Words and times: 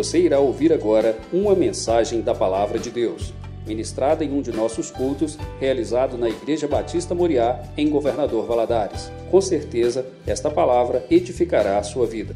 Você 0.00 0.18
irá 0.18 0.40
ouvir 0.40 0.72
agora 0.72 1.20
uma 1.30 1.54
mensagem 1.54 2.22
da 2.22 2.34
Palavra 2.34 2.78
de 2.78 2.90
Deus, 2.90 3.34
ministrada 3.66 4.24
em 4.24 4.32
um 4.32 4.40
de 4.40 4.50
nossos 4.50 4.90
cultos, 4.90 5.36
realizado 5.60 6.16
na 6.16 6.26
Igreja 6.26 6.66
Batista 6.66 7.14
Moriá, 7.14 7.70
em 7.76 7.90
Governador 7.90 8.46
Valadares. 8.46 9.10
Com 9.30 9.42
certeza, 9.42 10.10
esta 10.26 10.50
palavra 10.50 11.06
edificará 11.10 11.78
a 11.78 11.82
sua 11.82 12.06
vida. 12.06 12.34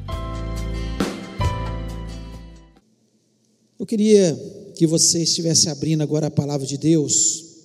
Eu 3.78 3.86
queria 3.86 4.36
que 4.76 4.86
você 4.86 5.22
estivesse 5.22 5.70
abrindo 5.70 6.02
agora 6.02 6.26
a 6.26 6.30
palavra 6.30 6.66
de 6.66 6.76
Deus 6.76 7.64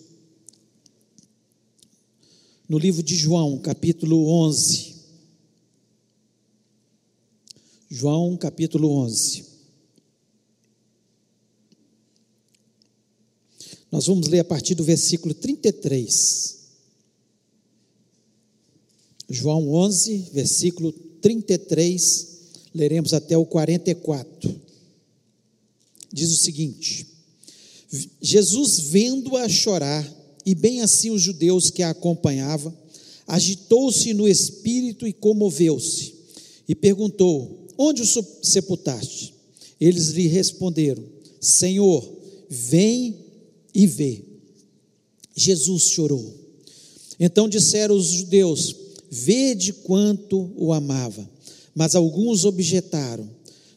no 2.70 2.78
livro 2.78 3.04
de 3.04 3.18
João, 3.18 3.58
capítulo 3.58 4.30
11. 4.46 4.96
João, 7.90 8.38
capítulo 8.38 8.94
11. 8.94 9.49
Nós 13.92 14.06
vamos 14.06 14.28
ler 14.28 14.40
a 14.40 14.44
partir 14.44 14.76
do 14.76 14.84
versículo 14.84 15.34
33. 15.34 16.58
João 19.30 19.70
11, 19.70 20.30
versículo 20.34 20.92
33, 21.22 22.28
leremos 22.74 23.14
até 23.14 23.38
o 23.38 23.46
44. 23.46 24.60
Diz 26.12 26.32
o 26.32 26.38
seguinte: 26.38 27.08
Jesus, 28.22 28.80
vendo-a 28.80 29.48
chorar, 29.48 30.08
e 30.46 30.56
bem 30.56 30.82
assim 30.82 31.12
os 31.12 31.22
judeus 31.22 31.70
que 31.70 31.84
a 31.84 31.92
acompanhavam, 31.92 32.76
agitou-se 33.28 34.14
no 34.14 34.28
espírito 34.28 35.08
e 35.08 35.14
comoveu-se, 35.14 36.14
e 36.68 36.74
perguntou: 36.74 37.68
Onde 37.78 38.02
o 38.02 38.26
sepultaste? 38.44 39.34
Eles 39.80 40.10
lhe 40.10 40.28
responderam: 40.28 41.04
Senhor, 41.40 42.18
vem 42.50 43.29
e 43.74 43.88
vê. 43.88 44.24
Jesus 45.36 45.84
chorou. 45.84 46.34
Então 47.20 47.48
disseram 47.48 47.96
os 47.96 48.08
judeus: 48.08 48.76
Vede 49.10 49.74
quanto 49.74 50.52
o 50.56 50.72
amava. 50.74 51.30
Mas 51.76 51.96
alguns 51.96 52.46
objetaram: 52.46 53.30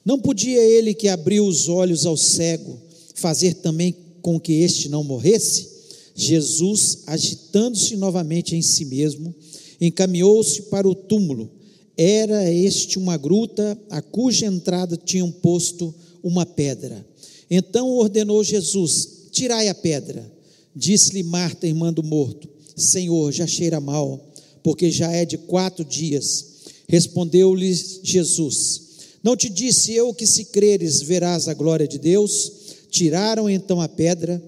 Não 0.05 0.19
podia 0.19 0.61
ele 0.63 0.95
que 0.95 1.09
abriu 1.09 1.47
os 1.47 1.69
olhos 1.69 2.07
ao 2.07 2.17
cego 2.17 2.79
fazer 3.15 3.55
também 3.55 3.95
com 4.21 4.39
que 4.39 4.53
este 4.53 4.89
não 4.89 5.05
morresse? 5.05 5.71
Jesus, 6.15 6.99
agitando-se 7.07 7.97
novamente 7.97 8.55
em 8.55 8.63
si 8.63 8.85
mesmo, 8.85 9.35
encaminhou-se 9.81 10.63
para 10.63 10.89
o 10.89 10.95
túmulo. 10.95 11.51
Era 11.97 12.51
este 12.51 12.99
uma 12.99 13.17
gruta 13.17 13.79
a 13.91 14.01
cuja 14.03 14.47
entrada 14.47 14.97
tinham 14.97 15.31
posto 15.31 15.95
uma 16.23 16.45
pedra. 16.47 17.05
Então 17.51 17.89
ordenou 17.91 18.43
Jesus: 18.43 19.22
Tirai 19.33 19.69
a 19.69 19.75
pedra. 19.75 20.31
Disse-lhe 20.77 21.23
Marta, 21.23 21.67
irmã 21.67 21.93
do 21.93 22.03
morto: 22.03 22.49
Senhor, 22.77 23.33
já 23.33 23.47
cheira 23.47 23.81
mal, 23.81 24.33
porque 24.63 24.91
já 24.91 25.11
é 25.11 25.25
de 25.25 25.39
quatro 25.39 25.85
dias. 25.85 26.47
Respondeu-lhe 26.87 27.75
Jesus: 28.03 28.83
Não 29.25 29.35
te 29.35 29.49
disse 29.49 29.93
eu 29.93 30.13
que 30.13 30.27
se 30.27 30.45
creres 30.45 31.01
verás 31.01 31.49
a 31.49 31.55
glória 31.55 31.89
de 31.89 31.99
Deus? 31.99 32.53
Tiraram 32.91 33.49
então 33.49 33.81
a 33.81 33.89
pedra. 33.89 34.41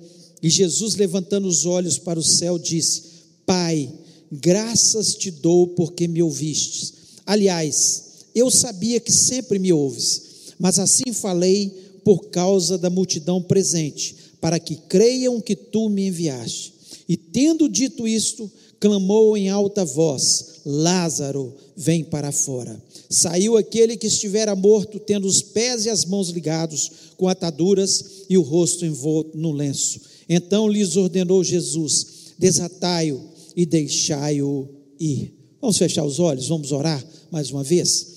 E 0.42 0.50
Jesus, 0.50 0.94
levantando 0.96 1.48
os 1.48 1.64
olhos 1.64 1.98
para 1.98 2.20
o 2.20 2.22
céu, 2.22 2.58
disse: 2.58 3.02
Pai, 3.46 3.90
graças 4.30 5.14
te 5.14 5.30
dou 5.30 5.68
porque 5.68 6.06
me 6.06 6.22
ouvistes. 6.22 6.92
Aliás, 7.24 8.04
eu 8.34 8.50
sabia 8.50 9.00
que 9.00 9.12
sempre 9.12 9.58
me 9.58 9.72
ouves, 9.72 10.22
mas 10.58 10.78
assim 10.78 11.12
falei 11.12 11.72
por 12.04 12.28
causa 12.28 12.76
da 12.76 12.90
multidão 12.90 13.42
presente, 13.42 14.14
para 14.44 14.60
que 14.60 14.76
creiam 14.76 15.40
que 15.40 15.56
tu 15.56 15.88
me 15.88 16.08
enviaste. 16.08 16.74
E 17.08 17.16
tendo 17.16 17.66
dito 17.66 18.06
isto, 18.06 18.52
clamou 18.78 19.38
em 19.38 19.48
alta 19.48 19.86
voz: 19.86 20.60
Lázaro, 20.66 21.54
vem 21.74 22.04
para 22.04 22.30
fora. 22.30 22.78
Saiu 23.08 23.56
aquele 23.56 23.96
que 23.96 24.06
estivera 24.06 24.54
morto, 24.54 25.00
tendo 25.00 25.26
os 25.26 25.40
pés 25.40 25.86
e 25.86 25.88
as 25.88 26.04
mãos 26.04 26.28
ligados 26.28 26.90
com 27.16 27.26
ataduras 27.26 28.26
e 28.28 28.36
o 28.36 28.42
rosto 28.42 28.84
envolto 28.84 29.34
no 29.34 29.50
lenço. 29.50 29.98
Então 30.28 30.68
lhes 30.68 30.94
ordenou 30.94 31.42
Jesus: 31.42 32.34
desatai-o 32.38 33.22
e 33.56 33.64
deixai-o 33.64 34.68
ir. 35.00 35.32
Vamos 35.58 35.78
fechar 35.78 36.04
os 36.04 36.20
olhos, 36.20 36.48
vamos 36.48 36.70
orar 36.70 37.02
mais 37.30 37.50
uma 37.50 37.64
vez. 37.64 38.08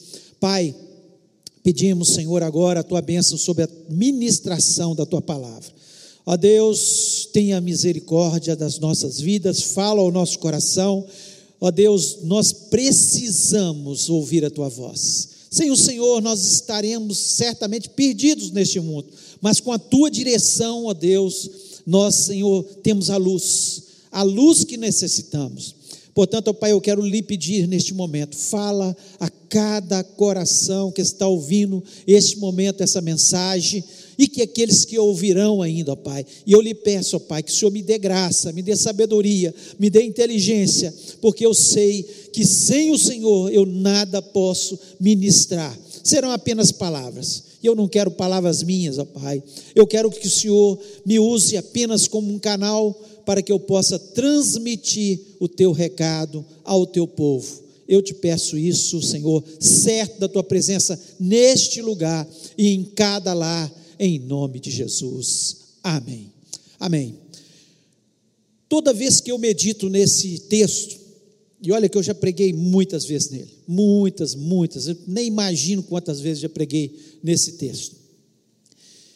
Pai, 0.42 0.76
pedimos, 1.64 2.10
Senhor, 2.10 2.44
agora 2.44 2.82
a 2.82 2.84
tua 2.84 3.02
bênção 3.02 3.38
sobre 3.38 3.64
a 3.64 3.70
ministração 3.90 4.94
da 4.94 5.06
tua 5.06 5.22
palavra. 5.22 5.77
Ó 6.30 6.36
Deus, 6.36 7.30
tenha 7.32 7.62
misericórdia 7.62 8.54
das 8.54 8.80
nossas 8.80 9.18
vidas, 9.18 9.62
fala 9.62 10.02
ao 10.02 10.12
nosso 10.12 10.38
coração. 10.40 11.08
Ó 11.58 11.72
Deus, 11.72 12.18
nós 12.24 12.52
precisamos 12.52 14.10
ouvir 14.10 14.44
a 14.44 14.50
tua 14.50 14.68
voz. 14.68 15.30
Sem 15.50 15.72
o 15.72 15.78
Senhor, 15.78 16.22
nós 16.22 16.44
estaremos 16.44 17.18
certamente 17.18 17.90
perdidos 17.92 18.52
neste 18.52 18.78
mundo, 18.82 19.08
mas 19.40 19.62
com 19.62 19.72
a 19.72 19.80
tua 19.80 20.12
direção, 20.12 20.88
ó 20.88 20.94
Deus, 20.94 21.50
nós, 21.86 22.16
Senhor, 22.16 22.62
temos 22.84 23.10
a 23.10 23.16
luz, 23.16 23.84
a 24.12 24.22
luz 24.22 24.66
que 24.66 24.76
necessitamos. 24.76 25.76
Portanto, 26.14 26.50
ó 26.50 26.54
Pai, 26.54 26.74
eu 26.74 26.82
quero 26.82 27.02
lhe 27.06 27.22
pedir 27.22 27.70
neste 27.70 27.94
momento, 27.94 28.36
fala 28.36 28.94
a 29.18 29.30
cada 29.30 30.04
coração 30.04 30.92
que 30.92 31.02
está 31.02 31.26
ouvindo 31.26 31.82
este 32.06 32.38
momento, 32.38 32.84
essa 32.84 33.00
mensagem, 33.00 33.82
e 34.18 34.28
que 34.28 34.42
aqueles 34.42 34.84
que 34.84 34.98
ouvirão 34.98 35.62
ainda, 35.62 35.94
ó 35.94 35.96
Pai. 35.96 36.26
E 36.46 36.52
eu 36.52 36.62
lhe 36.62 36.74
peço, 36.74 37.18
ó 37.18 37.20
Pai, 37.20 37.44
que 37.44 37.52
o 37.52 37.54
Senhor 37.54 37.72
me 37.72 37.82
dê 37.82 37.98
graça, 37.98 38.52
me 38.52 38.62
dê 38.62 38.76
sabedoria, 38.76 39.54
me 39.78 39.90
dê 39.90 40.04
inteligência, 40.04 40.94
porque 41.22 41.46
eu 41.46 41.54
sei 41.54 42.04
que 42.34 42.46
sem 42.46 42.92
o 42.92 42.98
Senhor 42.98 43.52
eu 43.52 43.66
nada 43.66 44.22
posso 44.22 44.78
ministrar. 45.00 45.78
Serão 46.04 46.32
apenas 46.32 46.72
palavras 46.72 47.44
e 47.62 47.68
eu 47.68 47.76
não 47.76 47.88
quero 47.88 48.12
palavras 48.12 48.64
minhas, 48.64 48.98
ó 48.98 49.06
Pai. 49.06 49.44
Eu 49.76 49.86
quero 49.86 50.10
que 50.10 50.28
o 50.28 50.32
Senhor 50.32 50.80
me 51.06 51.20
use 51.20 51.58
apenas 51.58 52.08
como 52.08 52.32
um 52.32 52.40
canal 52.40 52.94
para 53.26 53.42
que 53.42 53.52
eu 53.52 53.60
possa 53.60 54.00
transmitir 54.00 55.20
o 55.40 55.48
teu 55.48 55.72
recado 55.72 56.46
ao 56.64 56.86
teu 56.86 57.08
povo. 57.08 57.68
Eu 57.88 58.02
te 58.02 58.14
peço 58.14 58.58
isso, 58.58 59.02
Senhor, 59.02 59.44
certo 59.60 60.20
da 60.20 60.28
tua 60.28 60.44
presença 60.44 61.00
neste 61.20 61.82
lugar 61.82 62.28
e 62.58 62.70
em 62.70 62.84
cada 62.84 63.34
lar, 63.34 63.72
em 64.00 64.20
nome 64.20 64.60
de 64.60 64.72
Jesus. 64.72 65.58
Amém. 65.84 66.32
Amém. 66.80 67.18
Toda 68.70 68.94
vez 68.94 69.20
que 69.20 69.32
eu 69.32 69.38
medito 69.38 69.90
nesse 69.90 70.40
texto, 70.40 70.98
e 71.62 71.72
olha 71.72 71.90
que 71.90 71.98
eu 71.98 72.04
já 72.04 72.14
preguei 72.14 72.54
muitas 72.54 73.06
vezes 73.06 73.30
nele, 73.30 73.52
muitas, 73.68 74.36
muitas, 74.36 74.88
eu 74.88 74.98
nem 75.08 75.28
imagino 75.28 75.82
quantas 75.82 76.20
vezes 76.20 76.40
já 76.40 76.50
preguei 76.50 76.96
nesse 77.24 77.54
texto. 77.54 77.96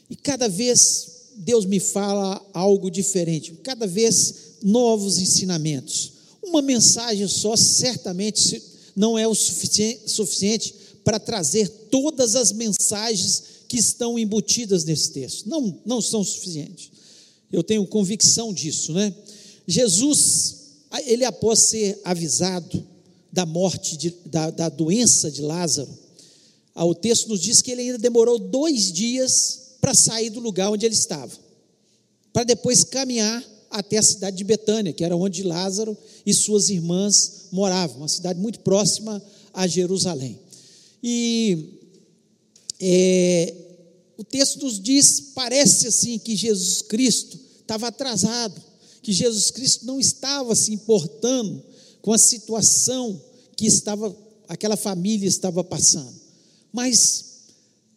E 0.10 0.16
cada 0.16 0.48
vez 0.48 1.12
Deus 1.38 1.66
me 1.66 1.80
fala 1.80 2.44
algo 2.54 2.90
diferente, 2.90 3.54
cada 3.64 3.86
vez 3.86 4.58
novos 4.62 5.20
ensinamentos. 5.20 6.14
Uma 6.42 6.62
mensagem 6.62 7.28
só 7.28 7.56
certamente 7.56 8.62
não 8.96 9.18
é 9.18 9.28
o 9.28 9.36
suficiente 9.36 10.74
para 11.04 11.20
trazer 11.20 11.68
todas 11.90 12.36
as 12.36 12.52
mensagens 12.52 13.44
que 13.72 13.78
estão 13.78 14.20
embutidas 14.20 14.84
nesse 14.84 15.14
texto. 15.14 15.48
Não, 15.48 15.80
não 15.86 16.02
são 16.02 16.26
suficientes. 16.26 16.92
Eu 17.50 17.64
tenho 17.64 17.88
convicção 17.88 18.54
disso, 18.54 18.92
né? 18.92 19.16
Jesus 19.66 20.58
ele, 21.06 21.24
após 21.24 21.60
ser 21.60 21.98
avisado 22.04 22.86
da 23.32 23.46
morte, 23.46 23.96
de, 23.96 24.14
da, 24.26 24.50
da 24.50 24.68
doença 24.68 25.32
de 25.32 25.42
Lázaro, 25.42 25.88
o 26.76 26.94
texto 26.94 27.30
nos 27.30 27.40
diz 27.40 27.62
que 27.62 27.72
ele 27.72 27.84
ainda 27.84 27.98
demorou 27.98 28.38
dois 28.38 28.92
dias 28.92 29.78
para 29.80 29.94
sair 29.94 30.30
do 30.30 30.42
lugar 30.42 30.70
onde 30.70 30.86
ele 30.86 30.94
estava, 30.94 31.32
para 32.34 32.44
depois 32.44 32.84
caminhar 32.84 33.42
até 33.70 34.00
a 34.00 34.04
cidade 34.04 34.36
de 34.36 34.44
Betânia, 34.44 34.92
que 34.92 35.06
era 35.06 35.16
onde 35.16 35.44
Lázaro 35.44 35.98
e 36.26 36.34
suas 36.34 36.70
irmãs 36.70 37.48
moravam, 37.54 38.00
uma 38.00 38.10
cidade 38.10 38.38
muito 38.38 38.60
próxima 38.60 39.24
a 39.54 39.66
Jerusalém. 39.66 40.38
E 41.02 41.80
é, 42.82 43.54
o 44.18 44.24
texto 44.24 44.64
nos 44.64 44.80
diz, 44.80 45.32
parece 45.36 45.88
assim, 45.88 46.18
que 46.18 46.36
Jesus 46.36 46.82
Cristo 46.82 47.40
estava 47.60 47.88
atrasado, 47.88 48.62
que 49.02 49.14
Jesus 49.14 49.52
Cristo 49.52 49.86
não 49.86 50.00
estava 50.00 50.56
se 50.56 50.74
importando 50.74 51.64
com 52.02 52.12
a 52.12 52.18
situação 52.18 53.22
que 53.56 53.68
estava 53.68 54.16
aquela 54.48 54.76
família 54.76 55.28
estava 55.28 55.64
passando. 55.64 56.14
Mas 56.74 57.46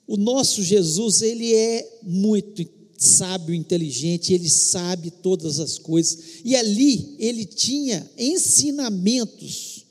o 0.07 0.17
nosso 0.17 0.63
Jesus, 0.63 1.21
ele 1.21 1.53
é 1.53 1.99
muito 2.03 2.65
sábio, 2.97 3.55
inteligente, 3.55 4.33
ele 4.33 4.49
sabe 4.49 5.11
todas 5.11 5.59
as 5.59 5.79
coisas. 5.79 6.19
E 6.45 6.55
ali 6.55 7.17
ele 7.19 7.45
tinha 7.45 8.09
ensinamentos 8.17 9.85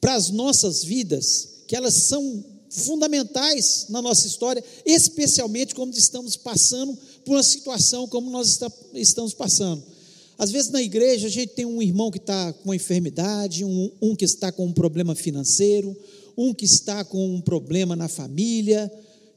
para 0.00 0.14
as 0.14 0.30
nossas 0.30 0.82
vidas, 0.82 1.48
que 1.66 1.76
elas 1.76 1.94
são 1.94 2.44
fundamentais 2.74 3.86
na 3.88 4.02
nossa 4.02 4.26
história, 4.26 4.62
especialmente 4.84 5.74
quando 5.74 5.96
estamos 5.96 6.36
passando 6.36 6.96
por 7.24 7.36
uma 7.36 7.42
situação 7.42 8.06
como 8.06 8.30
nós 8.30 8.48
está, 8.48 8.70
estamos 8.94 9.32
passando. 9.32 9.82
Às 10.36 10.50
vezes 10.50 10.70
na 10.70 10.82
igreja 10.82 11.28
a 11.28 11.30
gente 11.30 11.52
tem 11.52 11.64
um 11.64 11.80
irmão 11.80 12.10
que 12.10 12.18
está 12.18 12.52
com 12.52 12.64
uma 12.64 12.76
enfermidade, 12.76 13.64
um, 13.64 13.90
um 14.02 14.16
que 14.16 14.24
está 14.24 14.50
com 14.50 14.66
um 14.66 14.72
problema 14.72 15.14
financeiro, 15.14 15.96
um 16.36 16.52
que 16.52 16.64
está 16.64 17.04
com 17.04 17.34
um 17.34 17.40
problema 17.40 17.94
na 17.94 18.08
família, 18.08 18.90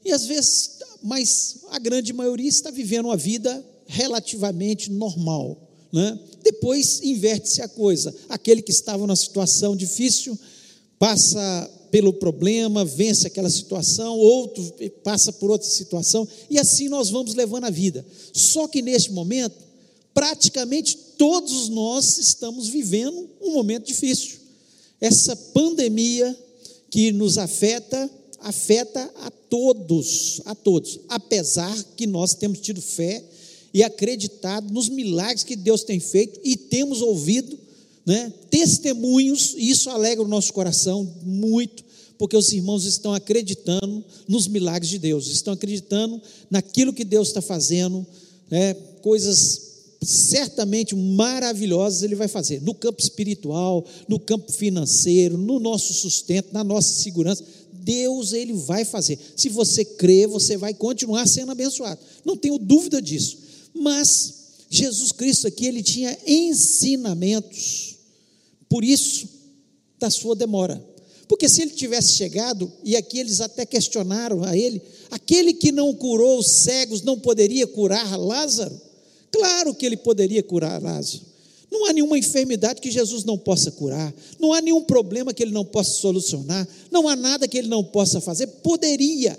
e 0.04 0.10
às 0.10 0.26
vezes, 0.26 0.78
mas 1.02 1.58
a 1.70 1.78
grande 1.78 2.12
maioria 2.12 2.48
está 2.48 2.70
vivendo 2.70 3.06
uma 3.06 3.16
vida 3.16 3.64
relativamente 3.86 4.90
normal. 4.90 5.56
Né? 5.92 6.18
Depois 6.42 7.00
inverte-se 7.02 7.62
a 7.62 7.68
coisa. 7.68 8.14
Aquele 8.28 8.62
que 8.62 8.72
estava 8.72 9.06
numa 9.06 9.16
situação 9.16 9.76
difícil 9.76 10.38
passa 10.98 11.70
pelo 11.90 12.12
problema, 12.12 12.84
vence 12.84 13.26
aquela 13.26 13.50
situação, 13.50 14.16
outro 14.18 14.62
passa 15.02 15.32
por 15.32 15.50
outra 15.50 15.68
situação, 15.68 16.26
e 16.48 16.58
assim 16.58 16.88
nós 16.88 17.10
vamos 17.10 17.34
levando 17.34 17.64
a 17.64 17.70
vida. 17.70 18.04
Só 18.32 18.68
que 18.68 18.82
neste 18.82 19.12
momento, 19.12 19.56
praticamente 20.14 20.96
todos 21.16 21.68
nós 21.68 22.18
estamos 22.18 22.68
vivendo 22.68 23.28
um 23.40 23.52
momento 23.52 23.86
difícil. 23.86 24.38
Essa 25.00 25.34
pandemia 25.34 26.36
que 26.90 27.12
nos 27.12 27.38
afeta, 27.38 28.10
afeta 28.40 29.10
a 29.22 29.30
todos, 29.30 30.40
a 30.44 30.54
todos, 30.54 31.00
apesar 31.08 31.76
que 31.96 32.06
nós 32.06 32.34
temos 32.34 32.60
tido 32.60 32.80
fé 32.80 33.24
e 33.72 33.82
acreditado 33.82 34.72
nos 34.72 34.88
milagres 34.88 35.44
que 35.44 35.56
Deus 35.56 35.82
tem 35.82 36.00
feito 36.00 36.40
e 36.42 36.56
temos 36.56 37.02
ouvido 37.02 37.57
né, 38.08 38.32
testemunhos, 38.50 39.54
e 39.58 39.68
isso 39.68 39.90
alegra 39.90 40.24
o 40.24 40.28
nosso 40.28 40.50
coração 40.54 41.06
muito, 41.22 41.84
porque 42.16 42.34
os 42.34 42.50
irmãos 42.54 42.86
estão 42.86 43.12
acreditando 43.12 44.02
nos 44.26 44.48
milagres 44.48 44.88
de 44.88 44.98
Deus, 44.98 45.26
estão 45.26 45.52
acreditando 45.52 46.18
naquilo 46.50 46.94
que 46.94 47.04
Deus 47.04 47.28
está 47.28 47.42
fazendo, 47.42 48.06
né, 48.50 48.72
coisas 49.02 49.68
certamente 50.00 50.96
maravilhosas 50.96 52.02
Ele 52.02 52.14
vai 52.14 52.28
fazer, 52.28 52.62
no 52.62 52.72
campo 52.72 53.02
espiritual, 53.02 53.84
no 54.08 54.18
campo 54.18 54.50
financeiro, 54.52 55.36
no 55.36 55.60
nosso 55.60 55.92
sustento, 55.92 56.48
na 56.50 56.64
nossa 56.64 57.02
segurança. 57.02 57.44
Deus, 57.74 58.32
Ele 58.32 58.54
vai 58.54 58.86
fazer. 58.86 59.18
Se 59.36 59.50
você 59.50 59.84
crê, 59.84 60.26
você 60.26 60.56
vai 60.56 60.72
continuar 60.72 61.28
sendo 61.28 61.52
abençoado. 61.52 62.00
Não 62.24 62.38
tenho 62.38 62.58
dúvida 62.58 63.02
disso. 63.02 63.36
Mas 63.74 64.34
Jesus 64.70 65.12
Cristo 65.12 65.46
aqui, 65.46 65.66
Ele 65.66 65.82
tinha 65.82 66.16
ensinamentos 66.26 67.87
por 68.68 68.84
isso, 68.84 69.28
da 69.98 70.10
sua 70.10 70.36
demora. 70.36 70.82
Porque 71.28 71.48
se 71.48 71.60
ele 71.60 71.72
tivesse 71.72 72.14
chegado, 72.14 72.72
e 72.82 72.96
aqui 72.96 73.18
eles 73.18 73.40
até 73.40 73.66
questionaram 73.66 74.42
a 74.42 74.56
ele, 74.56 74.80
aquele 75.10 75.52
que 75.52 75.70
não 75.70 75.94
curou 75.94 76.38
os 76.38 76.46
cegos 76.62 77.02
não 77.02 77.18
poderia 77.18 77.66
curar 77.66 78.18
Lázaro? 78.18 78.80
Claro 79.30 79.74
que 79.74 79.84
ele 79.84 79.96
poderia 79.96 80.42
curar 80.42 80.82
Lázaro. 80.82 81.28
Não 81.70 81.86
há 81.86 81.92
nenhuma 81.92 82.18
enfermidade 82.18 82.80
que 82.80 82.90
Jesus 82.90 83.24
não 83.24 83.36
possa 83.36 83.70
curar, 83.70 84.14
não 84.40 84.54
há 84.54 84.60
nenhum 84.62 84.82
problema 84.82 85.34
que 85.34 85.42
ele 85.42 85.52
não 85.52 85.66
possa 85.66 85.90
solucionar, 86.00 86.66
não 86.90 87.06
há 87.06 87.14
nada 87.14 87.46
que 87.46 87.58
ele 87.58 87.68
não 87.68 87.84
possa 87.84 88.22
fazer. 88.22 88.46
Poderia, 88.46 89.38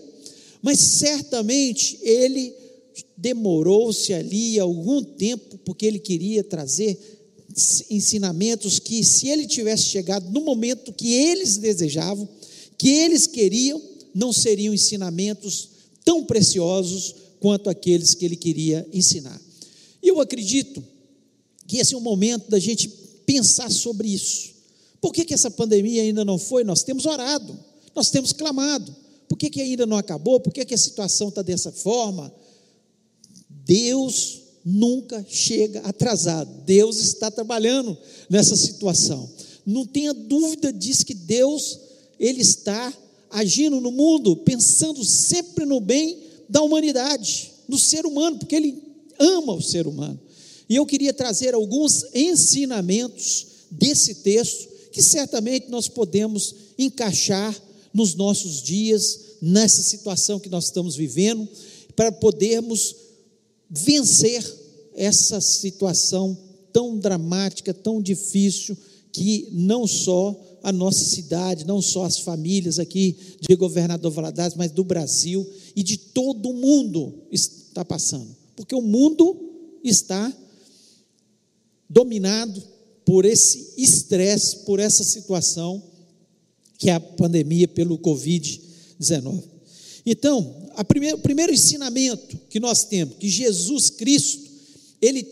mas 0.61 0.79
certamente 0.79 1.97
ele 2.03 2.53
demorou-se 3.17 4.13
ali 4.13 4.59
algum 4.59 5.03
tempo, 5.03 5.57
porque 5.65 5.87
ele 5.87 5.97
queria 5.97 6.43
trazer 6.43 7.18
ensinamentos 7.89 8.79
que, 8.79 9.03
se 9.03 9.27
ele 9.27 9.47
tivesse 9.47 9.83
chegado 9.83 10.29
no 10.29 10.41
momento 10.41 10.93
que 10.93 11.13
eles 11.13 11.57
desejavam, 11.57 12.27
que 12.77 12.89
eles 12.89 13.27
queriam, 13.27 13.81
não 14.13 14.31
seriam 14.31 14.73
ensinamentos 14.73 15.69
tão 16.03 16.23
preciosos 16.23 17.15
quanto 17.39 17.69
aqueles 17.69 18.13
que 18.13 18.25
ele 18.25 18.35
queria 18.35 18.87
ensinar. 18.93 19.39
E 20.01 20.07
eu 20.07 20.19
acredito 20.19 20.83
que 21.67 21.77
esse 21.77 21.93
é 21.93 21.97
o 21.97 22.01
momento 22.01 22.49
da 22.49 22.59
gente 22.59 22.87
pensar 23.25 23.69
sobre 23.71 24.07
isso. 24.07 24.49
Por 25.01 25.13
que, 25.13 25.23
que 25.23 25.33
essa 25.33 25.51
pandemia 25.51 26.01
ainda 26.01 26.25
não 26.25 26.37
foi? 26.37 26.63
Nós 26.63 26.83
temos 26.83 27.05
orado, 27.05 27.57
nós 27.95 28.09
temos 28.09 28.33
clamado. 28.33 28.95
Por 29.27 29.37
que, 29.37 29.49
que 29.49 29.61
ainda 29.61 29.85
não 29.85 29.97
acabou? 29.97 30.39
Por 30.39 30.51
que, 30.51 30.65
que 30.65 30.73
a 30.73 30.77
situação 30.77 31.29
está 31.29 31.41
dessa 31.41 31.71
forma? 31.71 32.33
Deus 33.49 34.41
nunca 34.65 35.25
chega 35.27 35.79
atrasado. 35.81 36.49
Deus 36.65 36.97
está 36.99 37.31
trabalhando 37.31 37.97
nessa 38.29 38.55
situação. 38.55 39.29
Não 39.65 39.85
tenha 39.85 40.13
dúvida 40.13 40.71
disso 40.73 41.05
que 41.05 41.13
Deus 41.13 41.79
ele 42.19 42.41
está 42.41 42.93
agindo 43.29 43.79
no 43.79 43.91
mundo, 43.91 44.35
pensando 44.37 45.03
sempre 45.05 45.65
no 45.65 45.79
bem 45.79 46.17
da 46.47 46.61
humanidade, 46.61 47.51
no 47.67 47.77
ser 47.77 48.05
humano, 48.05 48.39
porque 48.39 48.55
ele 48.55 48.81
ama 49.19 49.53
o 49.53 49.61
ser 49.61 49.87
humano. 49.87 50.19
E 50.67 50.75
eu 50.75 50.85
queria 50.85 51.13
trazer 51.13 51.53
alguns 51.53 52.05
ensinamentos 52.13 53.47
desse 53.71 54.15
texto 54.15 54.67
que 54.91 55.01
certamente 55.01 55.69
nós 55.69 55.87
podemos 55.87 56.55
encaixar 56.77 57.55
nos 57.93 58.15
nossos 58.15 58.61
dias, 58.61 59.19
nessa 59.41 59.81
situação 59.81 60.39
que 60.39 60.49
nós 60.49 60.65
estamos 60.65 60.95
vivendo, 60.95 61.47
para 61.95 62.11
podermos 62.11 62.95
vencer 63.69 64.43
essa 64.95 65.39
situação 65.39 66.37
tão 66.73 66.97
dramática, 66.97 67.73
tão 67.73 68.01
difícil, 68.01 68.75
que 69.11 69.49
não 69.51 69.87
só 69.87 70.39
a 70.61 70.71
nossa 70.71 71.03
cidade, 71.03 71.65
não 71.65 71.81
só 71.81 72.03
as 72.03 72.19
famílias 72.19 72.79
aqui 72.79 73.15
de 73.39 73.55
Governador 73.55 74.11
Valadares, 74.11 74.55
mas 74.55 74.71
do 74.71 74.83
Brasil 74.83 75.47
e 75.75 75.83
de 75.83 75.97
todo 75.97 76.49
o 76.49 76.53
mundo 76.53 77.23
está 77.31 77.83
passando. 77.83 78.35
Porque 78.55 78.75
o 78.75 78.81
mundo 78.81 79.79
está 79.83 80.31
dominado 81.89 82.61
por 83.05 83.25
esse 83.25 83.73
estresse, 83.77 84.57
por 84.57 84.79
essa 84.79 85.03
situação 85.03 85.81
que 86.77 86.89
é 86.89 86.93
a 86.93 86.99
pandemia 86.99 87.67
pelo 87.67 87.97
Covid-19. 87.97 89.43
Então, 90.05 90.58
primeira, 90.83 91.15
o 91.15 91.19
primeiro 91.19 91.53
ensinamento 91.53 92.39
que 92.49 92.59
nós 92.59 92.85
temos, 92.85 93.17
que 93.17 93.27
Jesus 93.27 93.89
Cristo, 93.89 94.49
ele 95.01 95.27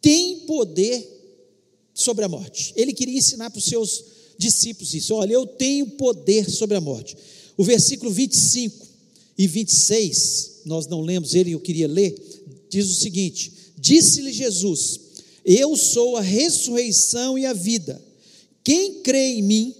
tem 0.00 0.40
poder 0.40 1.06
sobre 1.94 2.24
a 2.24 2.28
morte. 2.28 2.72
Ele 2.76 2.92
queria 2.92 3.18
ensinar 3.18 3.50
para 3.50 3.58
os 3.58 3.64
seus 3.64 4.04
discípulos 4.38 4.94
isso. 4.94 5.14
Olha, 5.14 5.32
eu 5.34 5.46
tenho 5.46 5.86
poder 5.86 6.48
sobre 6.50 6.76
a 6.76 6.80
morte. 6.80 7.16
O 7.56 7.64
versículo 7.64 8.10
25 8.10 8.88
e 9.36 9.46
26, 9.46 10.62
nós 10.64 10.86
não 10.86 11.02
lemos 11.02 11.34
ele, 11.34 11.52
eu 11.52 11.60
queria 11.60 11.88
ler, 11.88 12.14
diz 12.68 12.90
o 12.90 12.94
seguinte: 12.94 13.52
Disse-lhe 13.78 14.32
Jesus: 14.32 15.00
Eu 15.44 15.76
sou 15.76 16.16
a 16.16 16.20
ressurreição 16.20 17.38
e 17.38 17.44
a 17.46 17.52
vida. 17.52 18.00
Quem 18.64 19.02
crê 19.02 19.34
em 19.34 19.42
mim, 19.42 19.74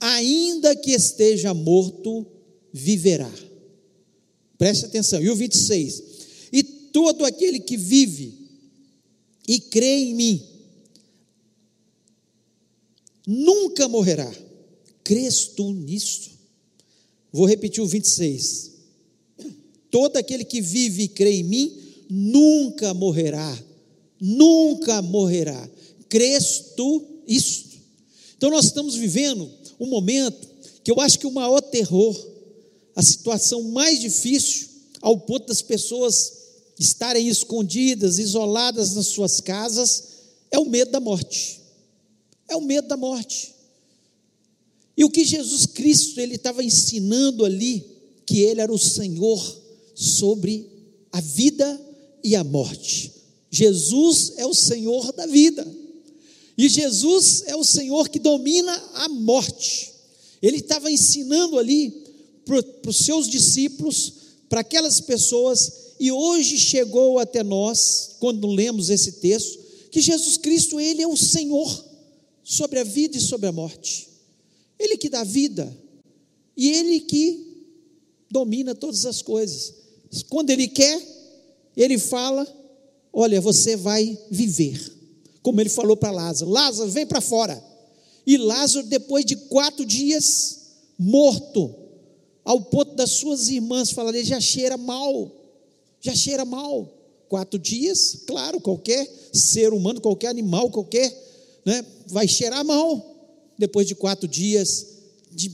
ainda 0.00 0.76
que 0.76 0.92
esteja 0.92 1.52
morto, 1.54 2.26
viverá. 2.72 3.32
Preste 4.58 4.86
atenção. 4.86 5.22
E 5.22 5.30
o 5.30 5.36
26. 5.36 6.02
E 6.52 6.62
todo 6.62 7.24
aquele 7.24 7.60
que 7.60 7.76
vive 7.76 8.36
e 9.46 9.60
crê 9.60 10.00
em 10.00 10.14
mim, 10.14 10.42
nunca 13.26 13.88
morrerá. 13.88 14.30
Crês 15.04 15.46
tu 15.46 15.72
nisso? 15.72 16.32
Vou 17.32 17.46
repetir 17.46 17.82
o 17.82 17.86
26. 17.86 18.72
Todo 19.90 20.16
aquele 20.16 20.44
que 20.44 20.60
vive 20.60 21.04
e 21.04 21.08
crê 21.08 21.36
em 21.36 21.44
mim, 21.44 21.78
nunca 22.10 22.92
morrerá. 22.92 23.64
Nunca 24.20 25.00
morrerá. 25.00 25.70
Crês 26.08 26.72
tu 26.76 27.06
isto? 27.26 27.78
Então 28.36 28.50
nós 28.50 28.66
estamos 28.66 28.96
vivendo 28.96 29.50
um 29.78 29.86
momento 29.86 30.48
que 30.82 30.90
eu 30.90 31.00
acho 31.00 31.18
que 31.18 31.26
o 31.26 31.32
maior 31.32 31.60
terror 31.60 32.14
a 32.98 33.02
situação 33.02 33.62
mais 33.62 34.00
difícil, 34.00 34.66
ao 35.00 35.20
ponto 35.20 35.46
das 35.46 35.62
pessoas 35.62 36.32
estarem 36.76 37.28
escondidas, 37.28 38.18
isoladas 38.18 38.92
nas 38.92 39.06
suas 39.06 39.40
casas, 39.40 40.02
é 40.50 40.58
o 40.58 40.64
medo 40.64 40.90
da 40.90 40.98
morte. 40.98 41.60
É 42.48 42.56
o 42.56 42.60
medo 42.60 42.88
da 42.88 42.96
morte. 42.96 43.54
E 44.96 45.04
o 45.04 45.10
que 45.10 45.24
Jesus 45.24 45.64
Cristo 45.64 46.18
ele 46.18 46.34
estava 46.34 46.64
ensinando 46.64 47.44
ali, 47.44 47.86
que 48.26 48.40
ele 48.40 48.60
era 48.60 48.72
o 48.72 48.78
Senhor 48.78 49.62
sobre 49.94 50.68
a 51.12 51.20
vida 51.20 51.80
e 52.24 52.34
a 52.34 52.42
morte. 52.42 53.12
Jesus 53.48 54.32
é 54.38 54.44
o 54.44 54.54
Senhor 54.54 55.12
da 55.12 55.24
vida. 55.24 55.64
E 56.56 56.68
Jesus 56.68 57.44
é 57.46 57.54
o 57.54 57.62
Senhor 57.62 58.08
que 58.08 58.18
domina 58.18 58.72
a 58.94 59.08
morte. 59.08 59.94
Ele 60.42 60.56
estava 60.56 60.90
ensinando 60.90 61.60
ali 61.60 62.07
para 62.48 62.90
os 62.90 62.96
seus 62.96 63.28
discípulos, 63.28 64.12
para 64.48 64.60
aquelas 64.60 65.00
pessoas, 65.00 65.94
e 66.00 66.10
hoje 66.10 66.58
chegou 66.58 67.18
até 67.18 67.42
nós, 67.42 68.16
quando 68.18 68.46
lemos 68.46 68.88
esse 68.88 69.12
texto, 69.12 69.58
que 69.90 70.00
Jesus 70.00 70.36
Cristo, 70.36 70.80
Ele 70.80 71.02
é 71.02 71.06
o 71.06 71.16
Senhor 71.16 71.84
sobre 72.42 72.78
a 72.78 72.84
vida 72.84 73.16
e 73.16 73.20
sobre 73.20 73.48
a 73.48 73.52
morte. 73.52 74.08
Ele 74.78 74.96
que 74.96 75.08
dá 75.08 75.24
vida 75.24 75.76
E 76.56 76.70
Ele 76.70 77.00
que 77.00 77.64
domina 78.30 78.74
todas 78.74 79.06
as 79.06 79.22
coisas. 79.22 79.74
Quando 80.28 80.50
Ele 80.50 80.66
quer, 80.66 81.00
Ele 81.76 81.98
fala: 81.98 82.46
Olha, 83.12 83.40
você 83.40 83.76
vai 83.76 84.18
viver. 84.30 84.92
Como 85.42 85.60
Ele 85.60 85.68
falou 85.68 85.96
para 85.96 86.10
Lázaro: 86.10 86.50
Lázaro, 86.50 86.90
vem 86.90 87.06
para 87.06 87.20
fora. 87.20 87.62
E 88.26 88.36
Lázaro, 88.36 88.86
depois 88.86 89.24
de 89.24 89.36
quatro 89.36 89.86
dias, 89.86 90.58
morto, 90.98 91.74
ao 92.48 92.62
ponto 92.62 92.94
das 92.94 93.10
suas 93.10 93.48
irmãs 93.48 93.90
falarem: 93.90 94.24
já 94.24 94.40
cheira 94.40 94.78
mal, 94.78 95.30
já 96.00 96.14
cheira 96.14 96.46
mal. 96.46 96.94
Quatro 97.28 97.58
dias, 97.58 98.20
claro, 98.26 98.58
qualquer 98.58 99.06
ser 99.34 99.74
humano, 99.74 100.00
qualquer 100.00 100.28
animal, 100.28 100.70
qualquer, 100.70 101.14
né, 101.62 101.84
vai 102.06 102.26
cheirar 102.26 102.64
mal 102.64 103.04
depois 103.58 103.86
de 103.86 103.94
quatro 103.94 104.26
dias 104.26 104.86
de, 105.30 105.52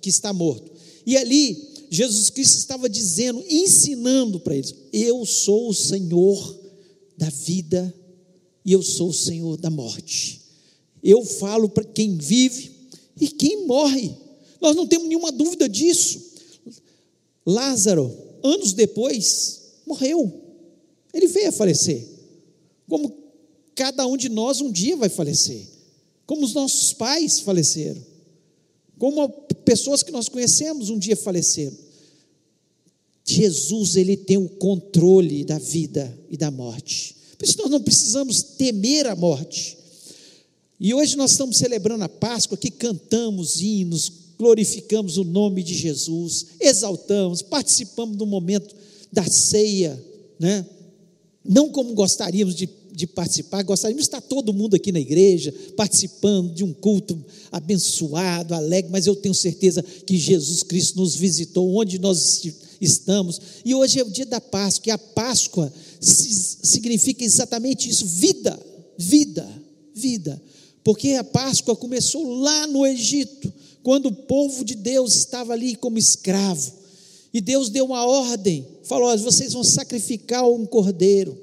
que 0.00 0.08
está 0.08 0.32
morto. 0.32 0.70
E 1.04 1.16
ali, 1.16 1.74
Jesus 1.90 2.30
Cristo 2.30 2.56
estava 2.56 2.88
dizendo, 2.88 3.44
ensinando 3.50 4.38
para 4.38 4.54
eles: 4.54 4.72
Eu 4.92 5.26
sou 5.26 5.70
o 5.70 5.74
Senhor 5.74 6.56
da 7.16 7.30
vida 7.30 7.92
e 8.64 8.70
eu 8.70 8.82
sou 8.82 9.08
o 9.08 9.12
Senhor 9.14 9.56
da 9.56 9.70
morte. 9.70 10.40
Eu 11.02 11.24
falo 11.24 11.68
para 11.68 11.82
quem 11.82 12.16
vive 12.16 12.70
e 13.20 13.26
quem 13.26 13.66
morre. 13.66 14.14
Nós 14.60 14.74
não 14.74 14.86
temos 14.86 15.08
nenhuma 15.08 15.30
dúvida 15.30 15.68
disso. 15.68 16.27
Lázaro, 17.48 18.14
anos 18.42 18.74
depois, 18.74 19.60
morreu. 19.86 20.30
Ele 21.14 21.26
veio 21.26 21.48
a 21.48 21.52
falecer. 21.52 22.06
Como 22.86 23.14
cada 23.74 24.06
um 24.06 24.16
de 24.16 24.28
nós 24.28 24.60
um 24.60 24.70
dia 24.70 24.96
vai 24.96 25.08
falecer. 25.08 25.66
Como 26.26 26.44
os 26.44 26.52
nossos 26.52 26.92
pais 26.92 27.40
faleceram. 27.40 28.04
Como 28.98 29.28
pessoas 29.64 30.02
que 30.02 30.12
nós 30.12 30.28
conhecemos 30.28 30.90
um 30.90 30.98
dia 30.98 31.16
faleceram. 31.16 31.76
Jesus, 33.24 33.96
ele 33.96 34.16
tem 34.16 34.36
o 34.36 34.48
controle 34.48 35.44
da 35.44 35.58
vida 35.58 36.18
e 36.30 36.36
da 36.36 36.50
morte. 36.50 37.16
Por 37.38 37.44
isso 37.44 37.58
nós 37.58 37.70
não 37.70 37.80
precisamos 37.80 38.42
temer 38.42 39.06
a 39.06 39.14
morte. 39.16 39.78
E 40.80 40.92
hoje 40.92 41.16
nós 41.16 41.32
estamos 41.32 41.56
celebrando 41.56 42.04
a 42.04 42.08
Páscoa, 42.08 42.56
que 42.58 42.70
cantamos 42.70 43.60
hinos, 43.60 44.10
glorificamos 44.38 45.18
o 45.18 45.24
nome 45.24 45.62
de 45.62 45.74
Jesus, 45.74 46.46
exaltamos, 46.60 47.42
participamos 47.42 48.16
do 48.16 48.26
momento 48.26 48.74
da 49.12 49.24
ceia, 49.24 50.02
né? 50.38 50.64
Não 51.44 51.70
como 51.70 51.94
gostaríamos 51.94 52.54
de, 52.54 52.68
de 52.92 53.06
participar, 53.06 53.62
gostaríamos 53.62 54.04
de 54.04 54.08
estar 54.08 54.20
todo 54.20 54.52
mundo 54.52 54.76
aqui 54.76 54.92
na 54.92 55.00
igreja, 55.00 55.52
participando 55.76 56.52
de 56.52 56.62
um 56.62 56.72
culto 56.72 57.18
abençoado, 57.50 58.54
alegre, 58.54 58.90
mas 58.92 59.06
eu 59.06 59.16
tenho 59.16 59.34
certeza 59.34 59.82
que 59.82 60.16
Jesus 60.16 60.62
Cristo 60.62 61.00
nos 61.00 61.16
visitou 61.16 61.74
onde 61.74 61.98
nós 61.98 62.42
estamos, 62.80 63.40
e 63.64 63.74
hoje 63.74 63.98
é 63.98 64.04
o 64.04 64.10
dia 64.10 64.26
da 64.26 64.40
Páscoa, 64.40 64.88
e 64.88 64.92
a 64.92 64.98
Páscoa 64.98 65.72
significa 66.00 67.24
exatamente 67.24 67.88
isso: 67.88 68.06
vida, 68.06 68.58
vida, 68.96 69.48
vida. 69.94 70.40
Porque 70.84 71.12
a 71.12 71.24
Páscoa 71.24 71.76
começou 71.76 72.40
lá 72.40 72.66
no 72.66 72.86
Egito, 72.86 73.52
quando 73.82 74.06
o 74.06 74.12
povo 74.14 74.64
de 74.64 74.74
Deus 74.74 75.14
estava 75.14 75.52
ali 75.52 75.76
como 75.76 75.98
escravo. 75.98 76.72
E 77.32 77.40
Deus 77.40 77.68
deu 77.68 77.84
uma 77.86 78.06
ordem, 78.06 78.66
falou: 78.84 79.16
vocês 79.18 79.52
vão 79.52 79.64
sacrificar 79.64 80.48
um 80.48 80.66
cordeiro. 80.66 81.36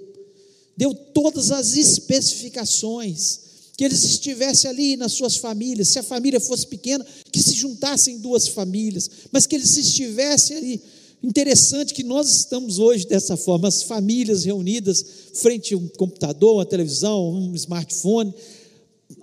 Deu 0.75 0.93
todas 0.93 1.51
as 1.51 1.75
especificações, 1.77 3.39
que 3.77 3.83
eles 3.83 4.03
estivessem 4.03 4.69
ali 4.69 4.97
nas 4.97 5.13
suas 5.13 5.37
famílias, 5.37 5.89
se 5.89 5.99
a 5.99 6.03
família 6.03 6.39
fosse 6.39 6.67
pequena, 6.67 7.05
que 7.31 7.41
se 7.41 7.53
juntassem 7.53 8.19
duas 8.19 8.47
famílias, 8.47 9.09
mas 9.31 9.47
que 9.47 9.55
eles 9.55 9.77
estivessem 9.77 10.57
ali. 10.57 10.81
Interessante 11.23 11.93
que 11.93 12.03
nós 12.03 12.29
estamos 12.29 12.77
hoje 12.77 13.07
dessa 13.07 13.35
forma, 13.35 13.67
as 13.67 13.83
famílias 13.83 14.43
reunidas 14.43 15.03
frente 15.33 15.73
a 15.73 15.77
um 15.77 15.87
computador, 15.87 16.55
uma 16.55 16.65
televisão, 16.65 17.33
um 17.33 17.55
smartphone, 17.55 18.33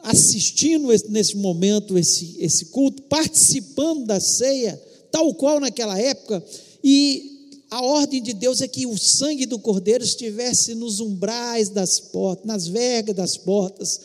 assistindo 0.03 0.89
nesse 1.09 1.37
momento 1.37 1.97
esse, 1.97 2.37
esse 2.39 2.67
culto, 2.67 3.03
participando 3.03 4.05
da 4.05 4.21
ceia, 4.21 4.81
tal 5.11 5.33
qual 5.35 5.61
naquela 5.61 5.99
época, 5.99 6.43
e 6.83 7.51
a 7.71 7.83
ordem 7.83 8.23
de 8.23 8.33
Deus 8.33 8.61
é 8.61 8.69
que 8.69 8.87
o 8.87 8.99
sangue 8.99 9.47
do 9.47 9.59
cordeiro 9.59 10.05
estivesse 10.05 10.75
nos 10.75 11.01
umbrais 11.01 11.69
das 11.69 12.01
portas, 12.01 12.45
nas 12.45 12.67
vergas 12.67 13.15
das 13.15 13.37
portas, 13.37 14.01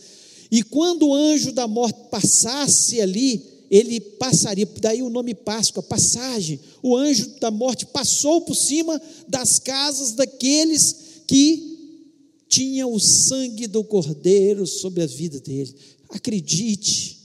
e 0.51 0.63
quando 0.63 1.07
o 1.07 1.13
anjo 1.13 1.51
da 1.51 1.67
morte 1.67 1.99
passasse 2.09 3.01
ali, 3.01 3.43
ele 3.69 3.99
passaria, 3.99 4.67
daí 4.79 5.01
o 5.01 5.09
nome 5.09 5.33
Páscoa, 5.33 5.83
passagem. 5.83 6.59
O 6.81 6.95
anjo 6.95 7.29
da 7.41 7.51
morte 7.51 7.85
passou 7.85 8.41
por 8.41 8.55
cima 8.55 9.01
das 9.27 9.59
casas 9.59 10.13
daqueles 10.13 10.95
que 11.27 11.76
tinha 12.47 12.87
o 12.87 12.99
sangue 12.99 13.67
do 13.67 13.83
Cordeiro 13.83 14.65
sobre 14.65 15.03
a 15.03 15.07
vida 15.07 15.39
dele. 15.39 15.73
Acredite 16.09 17.17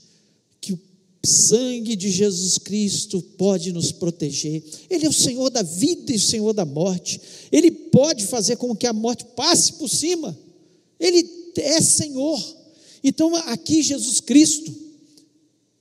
que 0.59 0.73
o 0.73 0.79
sangue 1.25 1.95
de 1.95 2.09
Jesus 2.09 2.57
Cristo 2.57 3.21
pode 3.37 3.71
nos 3.71 3.91
proteger. 3.91 4.63
Ele 4.89 5.05
é 5.05 5.09
o 5.09 5.13
Senhor 5.13 5.49
da 5.49 5.61
vida 5.61 6.11
e 6.11 6.15
o 6.15 6.21
Senhor 6.21 6.53
da 6.53 6.65
morte. 6.65 7.19
Ele 7.51 7.71
pode 7.71 8.25
fazer 8.25 8.57
com 8.57 8.75
que 8.75 8.87
a 8.87 8.93
morte 8.93 9.25
passe 9.35 9.73
por 9.73 9.89
cima. 9.89 10.37
Ele 10.99 11.27
é 11.57 11.81
Senhor. 11.81 12.41
Então, 13.03 13.35
aqui 13.35 13.81
Jesus 13.81 14.19
Cristo, 14.19 14.73